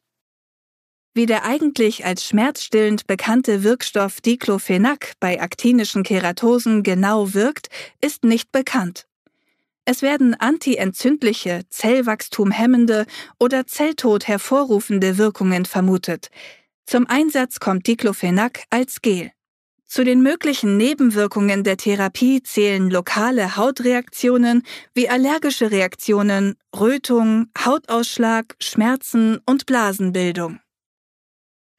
Wie 1.15 1.28
der 1.28 1.45
eigentlich 1.45 2.06
als 2.06 2.26
schmerzstillend 2.26 3.06
bekannte 3.06 3.63
Wirkstoff 3.63 4.19
Diclofenac 4.19 5.13
bei 5.19 5.39
aktinischen 5.39 6.02
Keratosen 6.02 6.82
genau 6.82 7.36
wirkt, 7.36 7.67
ist 8.02 8.23
nicht 8.23 8.52
bekannt. 8.52 9.06
Es 9.86 10.02
werden 10.02 10.34
antientzündliche, 10.34 11.62
zellwachstumhemmende 11.69 13.06
oder 13.38 13.67
Zelltod 13.67 14.28
hervorrufende 14.28 15.19
Wirkungen 15.19 15.65
vermutet. 15.65 16.32
Zum 16.86 17.06
Einsatz 17.08 17.60
kommt 17.60 17.86
Diclofenac 17.86 18.63
als 18.71 19.02
Gel. 19.02 19.32
Zu 19.86 20.04
den 20.04 20.23
möglichen 20.23 20.78
Nebenwirkungen 20.78 21.63
der 21.63 21.78
Therapie 21.78 22.41
zählen 22.41 22.89
lokale 22.89 23.56
Hautreaktionen 23.56 24.63
wie 24.95 25.10
allergische 25.10 25.69
Reaktionen, 25.69 26.56
Rötung, 26.76 27.49
Hautausschlag, 27.63 28.56
Schmerzen 28.60 29.39
und 29.45 29.67
Blasenbildung. 29.67 30.60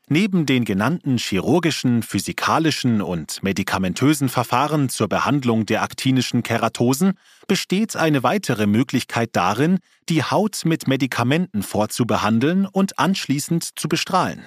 Neben 0.09 0.45
den 0.45 0.67
genannten 0.67 1.17
chirurgischen, 1.17 2.03
physikalischen 2.03 3.01
und 3.01 3.43
medikamentösen 3.43 4.29
Verfahren 4.29 4.91
zur 4.91 5.09
Behandlung 5.09 5.65
der 5.65 5.83
aktinischen 5.83 6.43
Keratosen 6.43 7.15
besteht 7.49 7.97
eine 7.97 8.23
weitere 8.23 8.67
Möglichkeit 8.67 9.31
darin, 9.33 9.79
die 10.11 10.23
Haut 10.23 10.67
mit 10.67 10.87
Medikamenten 10.89 11.63
vorzubehandeln 11.63 12.67
und 12.67 12.99
anschließend 12.99 13.79
zu 13.79 13.89
bestrahlen. 13.89 14.47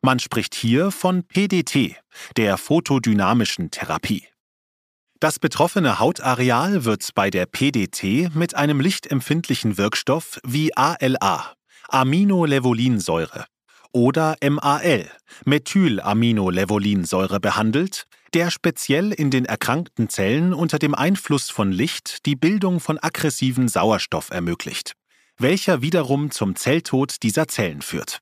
Man 0.00 0.18
spricht 0.18 0.54
hier 0.54 0.90
von 0.90 1.24
PDT, 1.24 1.96
der 2.38 2.56
photodynamischen 2.56 3.70
Therapie. 3.70 4.24
Das 5.20 5.38
betroffene 5.38 5.98
Hautareal 5.98 6.84
wird 6.84 7.10
bei 7.14 7.30
der 7.30 7.46
PDT 7.46 8.34
mit 8.34 8.54
einem 8.54 8.80
lichtempfindlichen 8.80 9.78
Wirkstoff 9.78 10.38
wie 10.44 10.76
ALA, 10.76 11.54
Aminolevolinsäure, 11.88 13.46
oder 13.96 14.36
MAL, 14.46 15.10
Methylaminolevolinsäure 15.46 17.40
behandelt, 17.40 18.06
der 18.34 18.50
speziell 18.50 19.10
in 19.10 19.30
den 19.30 19.46
erkrankten 19.46 20.10
Zellen 20.10 20.52
unter 20.52 20.78
dem 20.78 20.94
Einfluss 20.94 21.48
von 21.48 21.72
Licht 21.72 22.26
die 22.26 22.36
Bildung 22.36 22.78
von 22.78 22.98
aggressiven 23.02 23.68
Sauerstoff 23.68 24.28
ermöglicht, 24.28 24.92
welcher 25.38 25.80
wiederum 25.80 26.30
zum 26.30 26.56
Zelltod 26.56 27.22
dieser 27.22 27.48
Zellen 27.48 27.80
führt. 27.80 28.18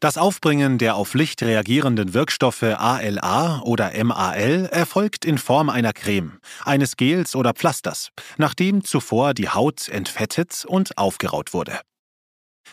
Das 0.00 0.16
Aufbringen 0.16 0.78
der 0.78 0.96
auf 0.96 1.12
Licht 1.12 1.42
reagierenden 1.42 2.14
Wirkstoffe 2.14 2.62
ALA 2.62 3.60
oder 3.60 3.92
MAL 4.04 4.70
erfolgt 4.72 5.26
in 5.26 5.36
Form 5.36 5.68
einer 5.68 5.92
Creme, 5.92 6.38
eines 6.64 6.96
Gels 6.96 7.36
oder 7.36 7.52
Pflasters, 7.52 8.08
nachdem 8.38 8.84
zuvor 8.84 9.34
die 9.34 9.50
Haut 9.50 9.90
entfettet 9.90 10.64
und 10.66 10.96
aufgeraut 10.96 11.52
wurde. 11.52 11.78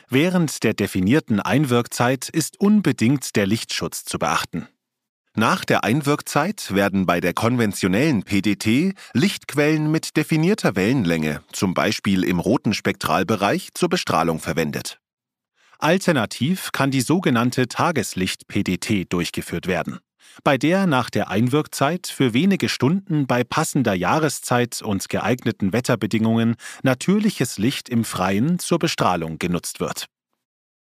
Während 0.09 0.63
der 0.63 0.73
definierten 0.73 1.39
Einwirkzeit 1.39 2.29
ist 2.29 2.59
unbedingt 2.59 3.35
der 3.35 3.47
Lichtschutz 3.47 4.05
zu 4.05 4.19
beachten. 4.19 4.67
Nach 5.35 5.65
der 5.65 5.83
Einwirkzeit 5.83 6.75
werden 6.75 7.07
bei 7.07 7.19
der 7.19 7.33
konventionellen 7.33 8.21
PDT 8.21 8.93
Lichtquellen 9.13 9.89
mit 9.89 10.15
definierter 10.15 10.75
Wellenlänge, 10.75 11.41
zum 11.51 11.73
Beispiel 11.73 12.23
im 12.23 12.39
roten 12.39 12.75
Spektralbereich, 12.75 13.69
zur 13.73 13.89
Bestrahlung 13.89 14.39
verwendet. 14.39 14.99
Alternativ 15.79 16.71
kann 16.71 16.91
die 16.91 17.01
sogenannte 17.01 17.67
Tageslicht-PDT 17.67 19.11
durchgeführt 19.11 19.65
werden 19.65 19.99
bei 20.43 20.57
der 20.57 20.87
nach 20.87 21.09
der 21.09 21.29
Einwirkzeit 21.29 22.07
für 22.07 22.33
wenige 22.33 22.69
Stunden 22.69 23.27
bei 23.27 23.43
passender 23.43 23.93
Jahreszeit 23.93 24.81
und 24.81 25.09
geeigneten 25.09 25.73
Wetterbedingungen 25.73 26.55
natürliches 26.83 27.57
Licht 27.57 27.89
im 27.89 28.03
Freien 28.03 28.59
zur 28.59 28.79
Bestrahlung 28.79 29.39
genutzt 29.39 29.79
wird. 29.79 30.07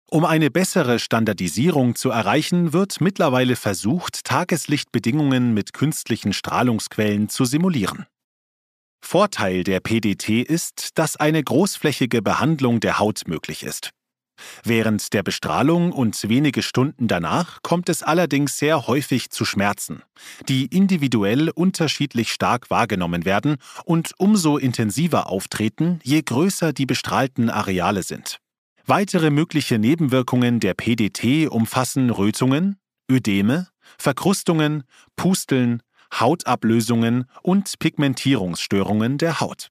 Um 0.10 0.26
eine 0.26 0.52
bessere 0.52 1.00
Standardisierung 1.00 1.96
zu 1.96 2.10
erreichen, 2.10 2.74
wird 2.74 3.00
mittlerweile 3.00 3.56
versucht, 3.56 4.26
Tageslichtbedingungen 4.26 5.54
mit 5.54 5.72
künstlichen 5.72 6.34
Strahlungsquellen 6.34 7.30
zu 7.30 7.46
simulieren. 7.46 8.06
Vorteil 9.02 9.64
der 9.64 9.80
PDT 9.80 10.42
ist, 10.42 10.98
dass 10.98 11.16
eine 11.16 11.42
großflächige 11.42 12.22
Behandlung 12.22 12.82
der 12.82 13.00
Haut 13.00 13.22
möglich 13.26 13.64
ist. 13.64 13.92
Während 14.64 15.14
der 15.14 15.24
Bestrahlung 15.24 15.92
und 15.92 16.30
wenige 16.30 16.62
Stunden 16.62 17.08
danach 17.08 17.62
kommt 17.62 17.90
es 17.90 18.04
allerdings 18.04 18.58
sehr 18.58 18.88
häufig 18.88 19.30
zu 19.30 19.46
Schmerzen, 19.46 20.04
die 20.48 20.66
individuell 20.66 21.50
unterschiedlich 21.50 22.32
stark 22.32 22.70
wahrgenommen 22.70 23.26
werden 23.26 23.58
und 23.86 24.14
umso 24.18 24.58
intensiver 24.58 25.28
auftreten, 25.28 26.00
je 26.04 26.22
größer 26.22 26.74
die 26.74 26.86
bestrahlten 26.86 27.50
Areale 27.50 28.04
sind. 28.04 28.40
Weitere 28.86 29.30
mögliche 29.30 29.78
Nebenwirkungen 29.78 30.60
der 30.60 30.74
PDT 30.74 31.48
umfassen 31.50 32.10
Rötungen, 32.10 32.78
Ödeme, 33.10 33.68
Verkrustungen, 33.98 34.84
Pusteln, 35.16 35.82
Hautablösungen 36.14 37.26
und 37.42 37.80
Pigmentierungsstörungen 37.80 39.18
der 39.18 39.40
Haut. 39.40 39.70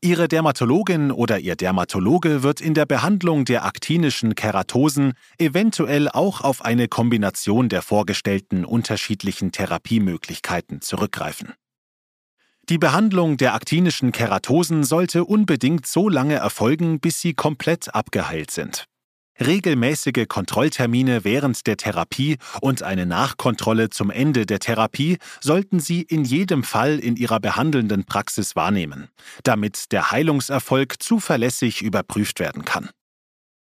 Ihre 0.00 0.28
Dermatologin 0.28 1.10
oder 1.10 1.38
Ihr 1.38 1.56
Dermatologe 1.56 2.42
wird 2.42 2.60
in 2.60 2.74
der 2.74 2.86
Behandlung 2.86 3.44
der 3.44 3.64
aktinischen 3.64 4.34
Keratosen 4.34 5.14
eventuell 5.38 6.08
auch 6.08 6.40
auf 6.40 6.64
eine 6.64 6.88
Kombination 6.88 7.68
der 7.68 7.82
vorgestellten 7.82 8.64
unterschiedlichen 8.64 9.52
Therapiemöglichkeiten 9.52 10.80
zurückgreifen. 10.80 11.54
Die 12.68 12.78
Behandlung 12.78 13.36
der 13.36 13.54
aktinischen 13.54 14.10
Keratosen 14.10 14.82
sollte 14.82 15.24
unbedingt 15.24 15.86
so 15.86 16.08
lange 16.08 16.34
erfolgen, 16.34 16.98
bis 16.98 17.20
sie 17.20 17.34
komplett 17.34 17.94
abgeheilt 17.94 18.50
sind. 18.50 18.86
Regelmäßige 19.38 20.26
Kontrolltermine 20.28 21.24
während 21.24 21.66
der 21.66 21.76
Therapie 21.76 22.38
und 22.62 22.82
eine 22.82 23.04
Nachkontrolle 23.04 23.90
zum 23.90 24.10
Ende 24.10 24.46
der 24.46 24.60
Therapie 24.60 25.18
sollten 25.40 25.78
Sie 25.78 26.02
in 26.02 26.24
jedem 26.24 26.62
Fall 26.62 26.98
in 26.98 27.16
Ihrer 27.16 27.38
behandelnden 27.38 28.04
Praxis 28.06 28.56
wahrnehmen, 28.56 29.08
damit 29.42 29.92
der 29.92 30.10
Heilungserfolg 30.10 31.02
zuverlässig 31.02 31.82
überprüft 31.82 32.40
werden 32.40 32.64
kann. 32.64 32.88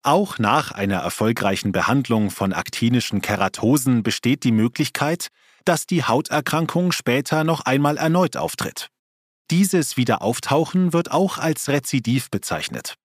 Auch 0.04 0.38
nach 0.38 0.72
einer 0.72 0.98
erfolgreichen 0.98 1.72
Behandlung 1.72 2.30
von 2.30 2.54
aktinischen 2.54 3.22
Keratosen 3.22 4.04
besteht 4.04 4.44
die 4.44 4.52
Möglichkeit, 4.52 5.30
dass 5.66 5.88
die 5.88 6.04
Hauterkrankung 6.04 6.92
später 6.92 7.44
noch 7.44 7.62
einmal 7.62 7.98
erneut 7.98 8.38
auftritt. 8.38 8.90
Dieses 9.50 9.98
Wiederauftauchen 9.98 10.94
wird 10.94 11.10
auch 11.10 11.40
als 11.40 11.70
Rezidiv 11.70 12.30
bezeichnet. 12.30 12.96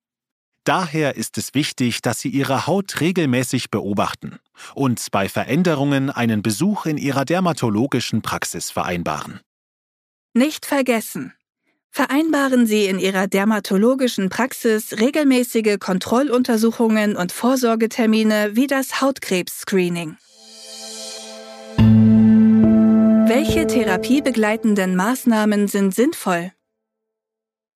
Daher 0.64 1.16
ist 1.16 1.38
es 1.38 1.54
wichtig, 1.54 2.02
dass 2.02 2.20
Sie 2.20 2.28
Ihre 2.28 2.66
Haut 2.66 3.00
regelmäßig 3.00 3.70
beobachten 3.70 4.38
und 4.74 5.04
bei 5.10 5.28
Veränderungen 5.28 6.10
einen 6.10 6.42
Besuch 6.42 6.86
in 6.86 6.98
Ihrer 6.98 7.24
dermatologischen 7.24 8.20
Praxis 8.20 8.70
vereinbaren. 8.70 9.40
Nicht 10.34 10.66
vergessen. 10.66 11.32
Vereinbaren 11.92 12.66
Sie 12.66 12.86
in 12.86 13.00
Ihrer 13.00 13.26
dermatologischen 13.26 14.28
Praxis 14.28 15.00
regelmäßige 15.00 15.78
Kontrolluntersuchungen 15.80 17.16
und 17.16 17.32
Vorsorgetermine 17.32 18.50
wie 18.54 18.68
das 18.68 19.00
Hautkrebs-Screening. 19.00 20.16
Welche 23.26 23.66
therapiebegleitenden 23.66 24.94
Maßnahmen 24.94 25.66
sind 25.66 25.94
sinnvoll? 25.94 26.52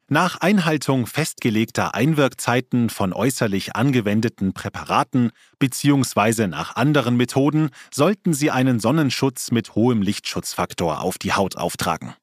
Nach 0.09 0.37
Einhaltung 0.37 1.07
festgelegter 1.07 1.95
Einwirkzeiten 1.95 2.91
von 2.91 3.15
äußerlich 3.15 3.75
angewendeten 3.75 4.53
Präparaten 4.53 5.31
bzw. 5.59 6.47
nach 6.47 6.77
anderen 6.77 7.17
Methoden 7.17 7.71
sollten 7.93 8.35
Sie 8.35 8.51
einen 8.51 8.81
Sonnenschutz 8.81 9.51
mit 9.51 9.75
hohem 9.75 10.03
Lichtschutzfaktor 10.03 11.01
auf 11.01 11.17
die 11.17 11.33
Haut 11.33 11.57
auftragen. 11.57 12.15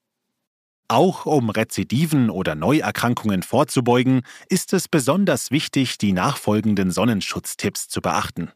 Auch 0.90 1.26
um 1.26 1.50
Rezidiven 1.50 2.30
oder 2.30 2.54
Neuerkrankungen 2.54 3.42
vorzubeugen, 3.42 4.22
ist 4.48 4.74
es 4.74 4.88
besonders 4.88 5.50
wichtig, 5.50 5.98
die 5.98 6.14
nachfolgenden 6.14 6.92
Sonnenschutztipps 6.92 7.88
zu 7.88 8.02
beachten. 8.02 8.52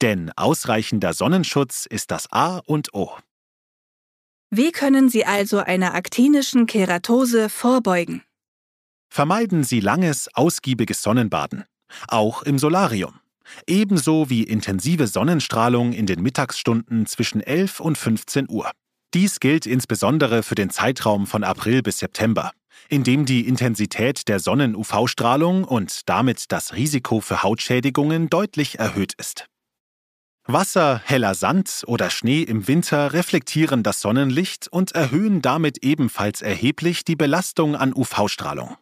Denn 0.00 0.30
ausreichender 0.36 1.12
Sonnenschutz 1.12 1.86
ist 1.86 2.12
das 2.12 2.30
A 2.30 2.58
und 2.66 2.94
O. 2.94 3.16
Wie 4.50 4.70
können 4.70 5.08
Sie 5.08 5.24
also 5.24 5.58
einer 5.58 5.94
aktinischen 5.94 6.66
Keratose 6.66 7.48
vorbeugen? 7.48 8.22
Vermeiden 9.12 9.64
Sie 9.64 9.80
langes, 9.80 10.28
ausgiebiges 10.34 11.02
Sonnenbaden, 11.02 11.64
auch 12.06 12.42
im 12.42 12.58
Solarium. 12.58 13.18
Ebenso 13.66 14.30
wie 14.30 14.44
intensive 14.44 15.08
Sonnenstrahlung 15.08 15.92
in 15.92 16.06
den 16.06 16.22
Mittagsstunden 16.22 17.06
zwischen 17.06 17.40
11 17.40 17.80
und 17.80 17.98
15 17.98 18.48
Uhr. 18.48 18.70
Dies 19.12 19.40
gilt 19.40 19.66
insbesondere 19.66 20.44
für 20.44 20.54
den 20.54 20.70
Zeitraum 20.70 21.26
von 21.26 21.42
April 21.42 21.82
bis 21.82 21.98
September, 21.98 22.52
in 22.88 23.02
dem 23.02 23.26
die 23.26 23.48
Intensität 23.48 24.28
der 24.28 24.38
Sonnen-UV-Strahlung 24.38 25.64
und 25.64 26.08
damit 26.08 26.44
das 26.52 26.74
Risiko 26.74 27.20
für 27.20 27.42
Hautschädigungen 27.42 28.30
deutlich 28.30 28.78
erhöht 28.78 29.14
ist. 29.14 29.46
Wasser, 30.46 31.02
heller 31.04 31.34
Sand 31.34 31.82
oder 31.88 32.10
Schnee 32.10 32.42
im 32.42 32.68
Winter 32.68 33.12
reflektieren 33.12 33.82
das 33.82 34.00
Sonnenlicht 34.00 34.68
und 34.68 34.92
erhöhen 34.92 35.42
damit 35.42 35.82
ebenfalls 35.82 36.42
erheblich 36.42 37.04
die 37.04 37.16
Belastung 37.16 37.74
an 37.74 37.92
UV-Strahlung. 37.92 38.76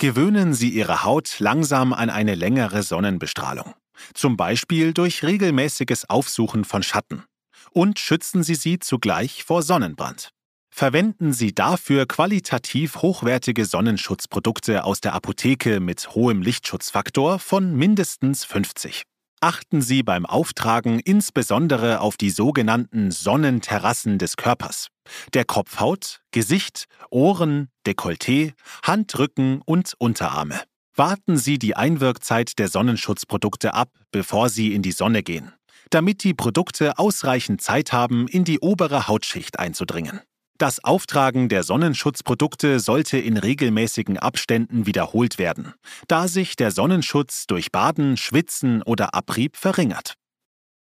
Gewöhnen 0.00 0.54
Sie 0.54 0.70
Ihre 0.70 1.04
Haut 1.04 1.40
langsam 1.40 1.92
an 1.92 2.08
eine 2.08 2.34
längere 2.34 2.82
Sonnenbestrahlung, 2.82 3.74
zum 4.14 4.38
Beispiel 4.38 4.94
durch 4.94 5.22
regelmäßiges 5.22 6.08
Aufsuchen 6.08 6.64
von 6.64 6.82
Schatten, 6.82 7.24
und 7.72 7.98
schützen 7.98 8.42
Sie 8.42 8.54
sie 8.54 8.78
zugleich 8.78 9.44
vor 9.44 9.62
Sonnenbrand. 9.62 10.30
Verwenden 10.74 11.34
Sie 11.34 11.54
dafür 11.54 12.06
qualitativ 12.06 12.96
hochwertige 13.02 13.66
Sonnenschutzprodukte 13.66 14.84
aus 14.84 15.02
der 15.02 15.12
Apotheke 15.12 15.80
mit 15.80 16.14
hohem 16.14 16.40
Lichtschutzfaktor 16.40 17.38
von 17.38 17.76
mindestens 17.76 18.46
50. 18.46 19.02
Achten 19.42 19.82
Sie 19.82 20.02
beim 20.02 20.24
Auftragen 20.24 20.98
insbesondere 20.98 22.00
auf 22.00 22.16
die 22.16 22.30
sogenannten 22.30 23.10
Sonnenterrassen 23.10 24.16
des 24.16 24.38
Körpers, 24.38 24.86
der 25.34 25.44
Kopfhaut, 25.44 26.20
Gesicht, 26.30 26.86
Ohren, 27.10 27.68
Dekolleté, 27.86 28.52
Handrücken 28.82 29.62
und 29.64 29.94
Unterarme. 29.98 30.60
Warten 30.94 31.36
Sie 31.36 31.58
die 31.58 31.76
Einwirkzeit 31.76 32.58
der 32.58 32.68
Sonnenschutzprodukte 32.68 33.74
ab, 33.74 33.90
bevor 34.10 34.48
Sie 34.48 34.74
in 34.74 34.82
die 34.82 34.92
Sonne 34.92 35.22
gehen, 35.22 35.52
damit 35.90 36.24
die 36.24 36.34
Produkte 36.34 36.98
ausreichend 36.98 37.62
Zeit 37.62 37.92
haben, 37.92 38.28
in 38.28 38.44
die 38.44 38.60
obere 38.60 39.08
Hautschicht 39.08 39.58
einzudringen. 39.58 40.20
Das 40.60 40.84
Auftragen 40.84 41.48
der 41.48 41.62
Sonnenschutzprodukte 41.62 42.80
sollte 42.80 43.16
in 43.16 43.38
regelmäßigen 43.38 44.18
Abständen 44.18 44.84
wiederholt 44.84 45.38
werden, 45.38 45.72
da 46.06 46.28
sich 46.28 46.54
der 46.54 46.70
Sonnenschutz 46.70 47.46
durch 47.46 47.72
Baden, 47.72 48.18
Schwitzen 48.18 48.82
oder 48.82 49.14
Abrieb 49.14 49.56
verringert. 49.56 50.16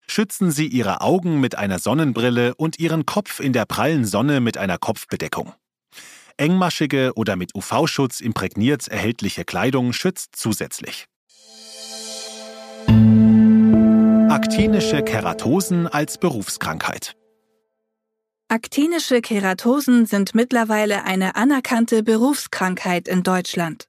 Schützen 0.08 0.52
Sie 0.52 0.68
Ihre 0.68 1.02
Augen 1.02 1.40
mit 1.40 1.58
einer 1.58 1.80
Sonnenbrille 1.80 2.56
und 2.56 2.80
Ihren 2.80 3.06
Kopf 3.06 3.40
in 3.40 3.54
der 3.54 3.66
prallen 3.66 4.06
Sonne 4.06 4.40
mit 4.40 4.58
einer 4.58 4.78
Kopfbedeckung. 4.78 5.54
Engmaschige 6.38 7.14
oder 7.16 7.36
mit 7.36 7.56
UV-Schutz 7.56 8.20
imprägniert 8.20 8.88
erhältliche 8.88 9.46
Kleidung 9.46 9.94
schützt 9.94 10.36
zusätzlich. 10.36 11.06
Aktinische 14.30 15.02
Keratosen 15.02 15.88
als 15.88 16.18
Berufskrankheit. 16.18 17.16
Aktinische 18.48 19.22
Keratosen 19.22 20.06
sind 20.06 20.36
mittlerweile 20.36 21.04
eine 21.04 21.36
anerkannte 21.36 22.04
Berufskrankheit 22.04 23.08
in 23.08 23.24
Deutschland. 23.24 23.88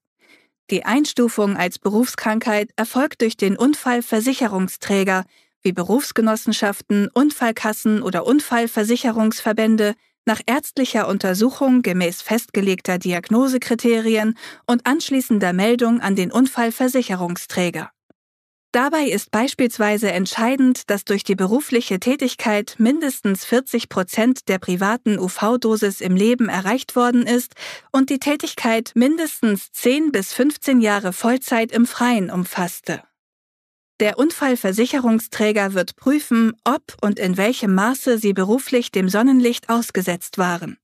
Die 0.71 0.85
Einstufung 0.85 1.57
als 1.57 1.79
Berufskrankheit 1.79 2.71
erfolgt 2.77 3.23
durch 3.23 3.37
den 3.37 3.57
Unfallversicherungsträger 3.57 5.25
wie 5.67 5.73
Berufsgenossenschaften, 5.73 7.09
Unfallkassen 7.13 8.01
oder 8.01 8.25
Unfallversicherungsverbände 8.25 9.97
nach 10.25 10.41
ärztlicher 10.47 11.09
Untersuchung 11.09 11.83
gemäß 11.83 12.23
festgelegter 12.23 12.99
Diagnosekriterien 12.99 14.39
und 14.67 14.87
anschließender 14.87 15.53
Meldung 15.53 16.01
an 16.01 16.15
den 16.15 16.31
Unfallversicherungsträger. 16.31 17.91
Dabei 18.71 19.07
ist 19.07 19.33
beispielsweise 19.33 20.13
entscheidend, 20.13 20.89
dass 20.89 21.05
durch 21.05 21.25
die 21.25 21.35
berufliche 21.35 21.99
Tätigkeit 21.99 22.77
mindestens 22.79 23.45
40 23.45 23.89
Prozent 23.89 24.49
der 24.49 24.59
privaten 24.59 25.19
UV-Dosis 25.19 26.01
im 26.01 26.15
Leben 26.15 26.49
erreicht 26.49 26.95
worden 26.95 27.27
ist 27.27 27.55
und 27.91 28.11
die 28.11 28.21
Tätigkeit 28.21 28.93
mindestens 28.95 29.73
10 29.73 30.13
bis 30.13 30.33
15 30.33 30.81
Jahre 30.81 31.13
Vollzeit 31.13 31.73
im 31.73 31.87
Freien 31.87 32.31
umfasste. 32.31 33.03
Der 34.01 34.19
Unfallversicherungsträger 34.19 35.75
wird 35.75 35.97
prüfen, 35.97 36.53
ob 36.65 36.83
und 37.01 37.19
in 37.19 37.37
welchem 37.37 37.75
Maße 37.75 38.19
sie 38.19 38.33
beruflich 38.33 38.93
dem 38.93 39.09
Sonnenlicht 39.09 39.69
ausgesetzt 39.71 40.39
waren. 40.39 40.77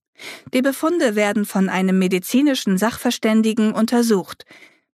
Die 0.54 0.62
Befunde 0.62 1.14
werden 1.14 1.44
von 1.44 1.68
einem 1.68 1.98
medizinischen 1.98 2.78
Sachverständigen 2.78 3.72
untersucht, 3.72 4.46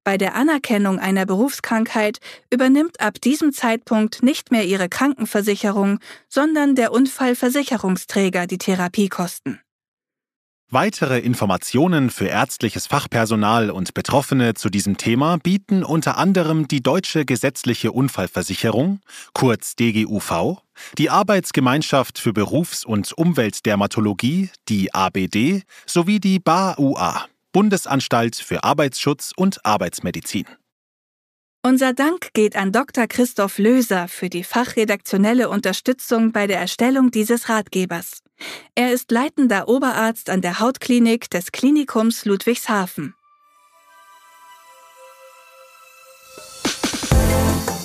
bei 0.08 0.18
der 0.18 0.36
Anerkennung 0.36 1.00
einer 1.00 1.26
Berufskrankheit 1.26 2.20
übernimmt 2.50 3.02
ab 3.02 3.20
diesem 3.20 3.52
Zeitpunkt 3.52 4.24
nicht 4.24 4.52
mehr 4.52 4.64
Ihre 4.64 4.88
Krankenversicherung, 4.88 6.00
sondern 6.30 6.76
der 6.76 6.94
Unfallversicherungsträger 6.94 8.48
die 8.48 8.58
Therapiekosten. 8.58 9.60
Weitere 10.70 11.20
Informationen 11.20 12.10
für 12.10 12.28
ärztliches 12.28 12.88
Fachpersonal 12.88 13.72
und 13.72 13.94
Betroffene 13.94 14.54
zu 14.54 14.70
diesem 14.70 14.98
Thema 14.98 15.38
bieten 15.38 15.82
unter 15.82 16.18
anderem 16.18 16.68
die 16.68 16.84
Deutsche 16.84 17.24
Gesetzliche 17.24 17.94
Unfallversicherung, 17.94 19.00
kurz 19.34 19.78
DGUV, 19.78 20.58
die 20.98 21.10
Arbeitsgemeinschaft 21.10 22.20
für 22.20 22.34
Berufs- 22.34 22.84
und 22.84 23.14
Umweltdermatologie, 23.14 24.50
die 24.68 24.94
ABD, 24.94 25.64
sowie 25.86 26.20
die 26.20 26.40
BAUA. 26.40 27.28
Bundesanstalt 27.54 28.36
für 28.36 28.66
Arbeitsschutz 28.66 29.32
und 29.38 29.66
Arbeitsmedizin. 29.66 30.48
Unser 31.64 31.94
Dank 31.94 32.34
geht 32.34 32.58
an 32.58 32.74
Dr. 32.74 33.08
Christoph 33.08 33.58
Löser 33.58 34.10
für 34.10 34.30
die 34.30 34.44
fachredaktionelle 34.44 35.48
Unterstützung 35.48 36.34
bei 36.34 36.46
der 36.46 36.60
Erstellung 36.60 37.10
dieses 37.10 37.48
Ratgebers. 37.48 38.22
Er 38.76 38.94
ist 38.94 39.12
leitender 39.12 39.68
Oberarzt 39.68 40.30
an 40.30 40.42
der 40.42 40.60
Hautklinik 40.60 41.30
des 41.30 41.52
Klinikums 41.52 42.26
Ludwigshafen. 42.26 43.16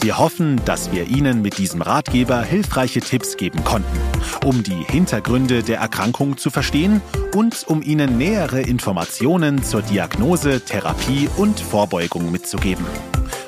Wir 0.03 0.19
hoffen, 0.19 0.61
dass 0.65 0.91
wir 0.91 1.07
Ihnen 1.07 1.43
mit 1.43 1.59
diesem 1.59 1.81
Ratgeber 1.81 2.43
hilfreiche 2.43 3.01
Tipps 3.01 3.37
geben 3.37 3.63
konnten, 3.63 4.01
um 4.45 4.65
die 4.65 4.83
Hintergründe 4.83 5.63
der 5.63 5.79
Erkrankung 5.79 6.37
zu 6.37 6.51
verstehen 6.51 7.01
und 7.37 7.65
um 7.69 7.83
Ihnen 7.83 8.19
nähere 8.19 8.63
Informationen 8.63 9.63
zur 9.63 9.83
Diagnose, 9.83 10.61
Therapie 10.61 11.29
und 11.37 11.61
Vorbeugung 11.61 12.33
mitzugeben. 12.33 12.85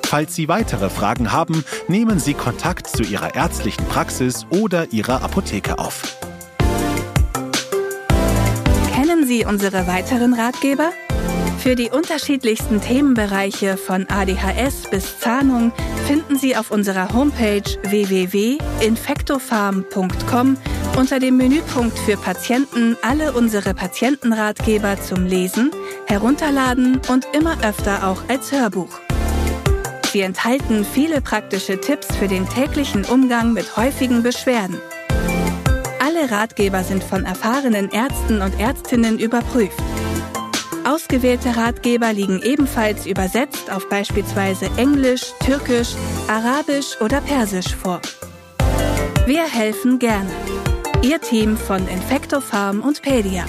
Falls 0.05 0.37
Sie 0.37 0.47
weitere 0.47 0.91
Fragen 0.91 1.33
haben, 1.33 1.65
nehmen 1.89 2.21
Sie 2.21 2.35
Kontakt 2.35 2.87
zu 2.87 3.03
Ihrer 3.03 3.35
ärztlichen 3.35 3.85
Praxis 3.87 4.47
oder 4.51 4.93
Ihrer 4.93 5.23
Apotheke 5.23 5.81
auf. 5.81 6.03
Sie 9.25 9.45
unsere 9.45 9.87
weiteren 9.87 10.35
Ratgeber? 10.35 10.91
Für 11.59 11.77
die 11.77 11.91
unterschiedlichsten 11.91 12.81
Themenbereiche 12.81 13.77
von 13.77 14.07
ADHS 14.09 14.89
bis 14.91 15.19
Zahnung 15.19 15.73
finden 16.07 16.39
Sie 16.39 16.57
auf 16.57 16.71
unserer 16.71 17.13
Homepage 17.15 17.65
www.infectofarm.com 17.85 20.57
unter 20.97 21.19
dem 21.19 21.37
Menüpunkt 21.37 21.99
für 21.99 22.17
Patienten 22.17 22.97
alle 23.03 23.33
unsere 23.33 23.75
Patientenratgeber 23.75 25.01
zum 25.01 25.27
Lesen, 25.27 25.73
Herunterladen 26.07 27.01
und 27.09 27.27
immer 27.33 27.57
öfter 27.65 28.07
auch 28.07 28.23
als 28.29 28.53
Hörbuch. 28.53 29.01
Sie 30.13 30.21
enthalten 30.21 30.85
viele 30.85 31.21
praktische 31.21 31.81
Tipps 31.81 32.15
für 32.15 32.29
den 32.29 32.49
täglichen 32.49 33.05
Umgang 33.05 33.53
mit 33.53 33.77
häufigen 33.77 34.23
Beschwerden. 34.23 34.81
Alle 36.05 36.31
Ratgeber 36.31 36.85
sind 36.85 37.03
von 37.03 37.25
erfahrenen 37.25 37.89
Ärzten 37.91 38.43
und 38.43 38.61
Ärztinnen 38.61 39.19
überprüft. 39.19 39.83
Ausgewählte 40.87 41.57
Ratgeber 41.57 42.13
liegen 42.13 42.43
ebenfalls 42.43 43.07
übersetzt 43.07 43.73
auf 43.73 43.89
beispielsweise 43.89 44.69
Englisch, 44.77 45.33
Türkisch, 45.43 45.95
Arabisch 46.29 47.01
oder 47.01 47.23
Persisch 47.23 47.75
vor. 47.75 48.03
Wir 49.25 49.45
helfen 49.45 49.99
gerne. 49.99 50.29
Ihr 51.01 51.23
Team 51.23 51.57
von 51.57 51.89
Infecto 51.89 52.43
Farm 52.43 52.83
und 52.83 53.01
Pedia. 53.01 53.47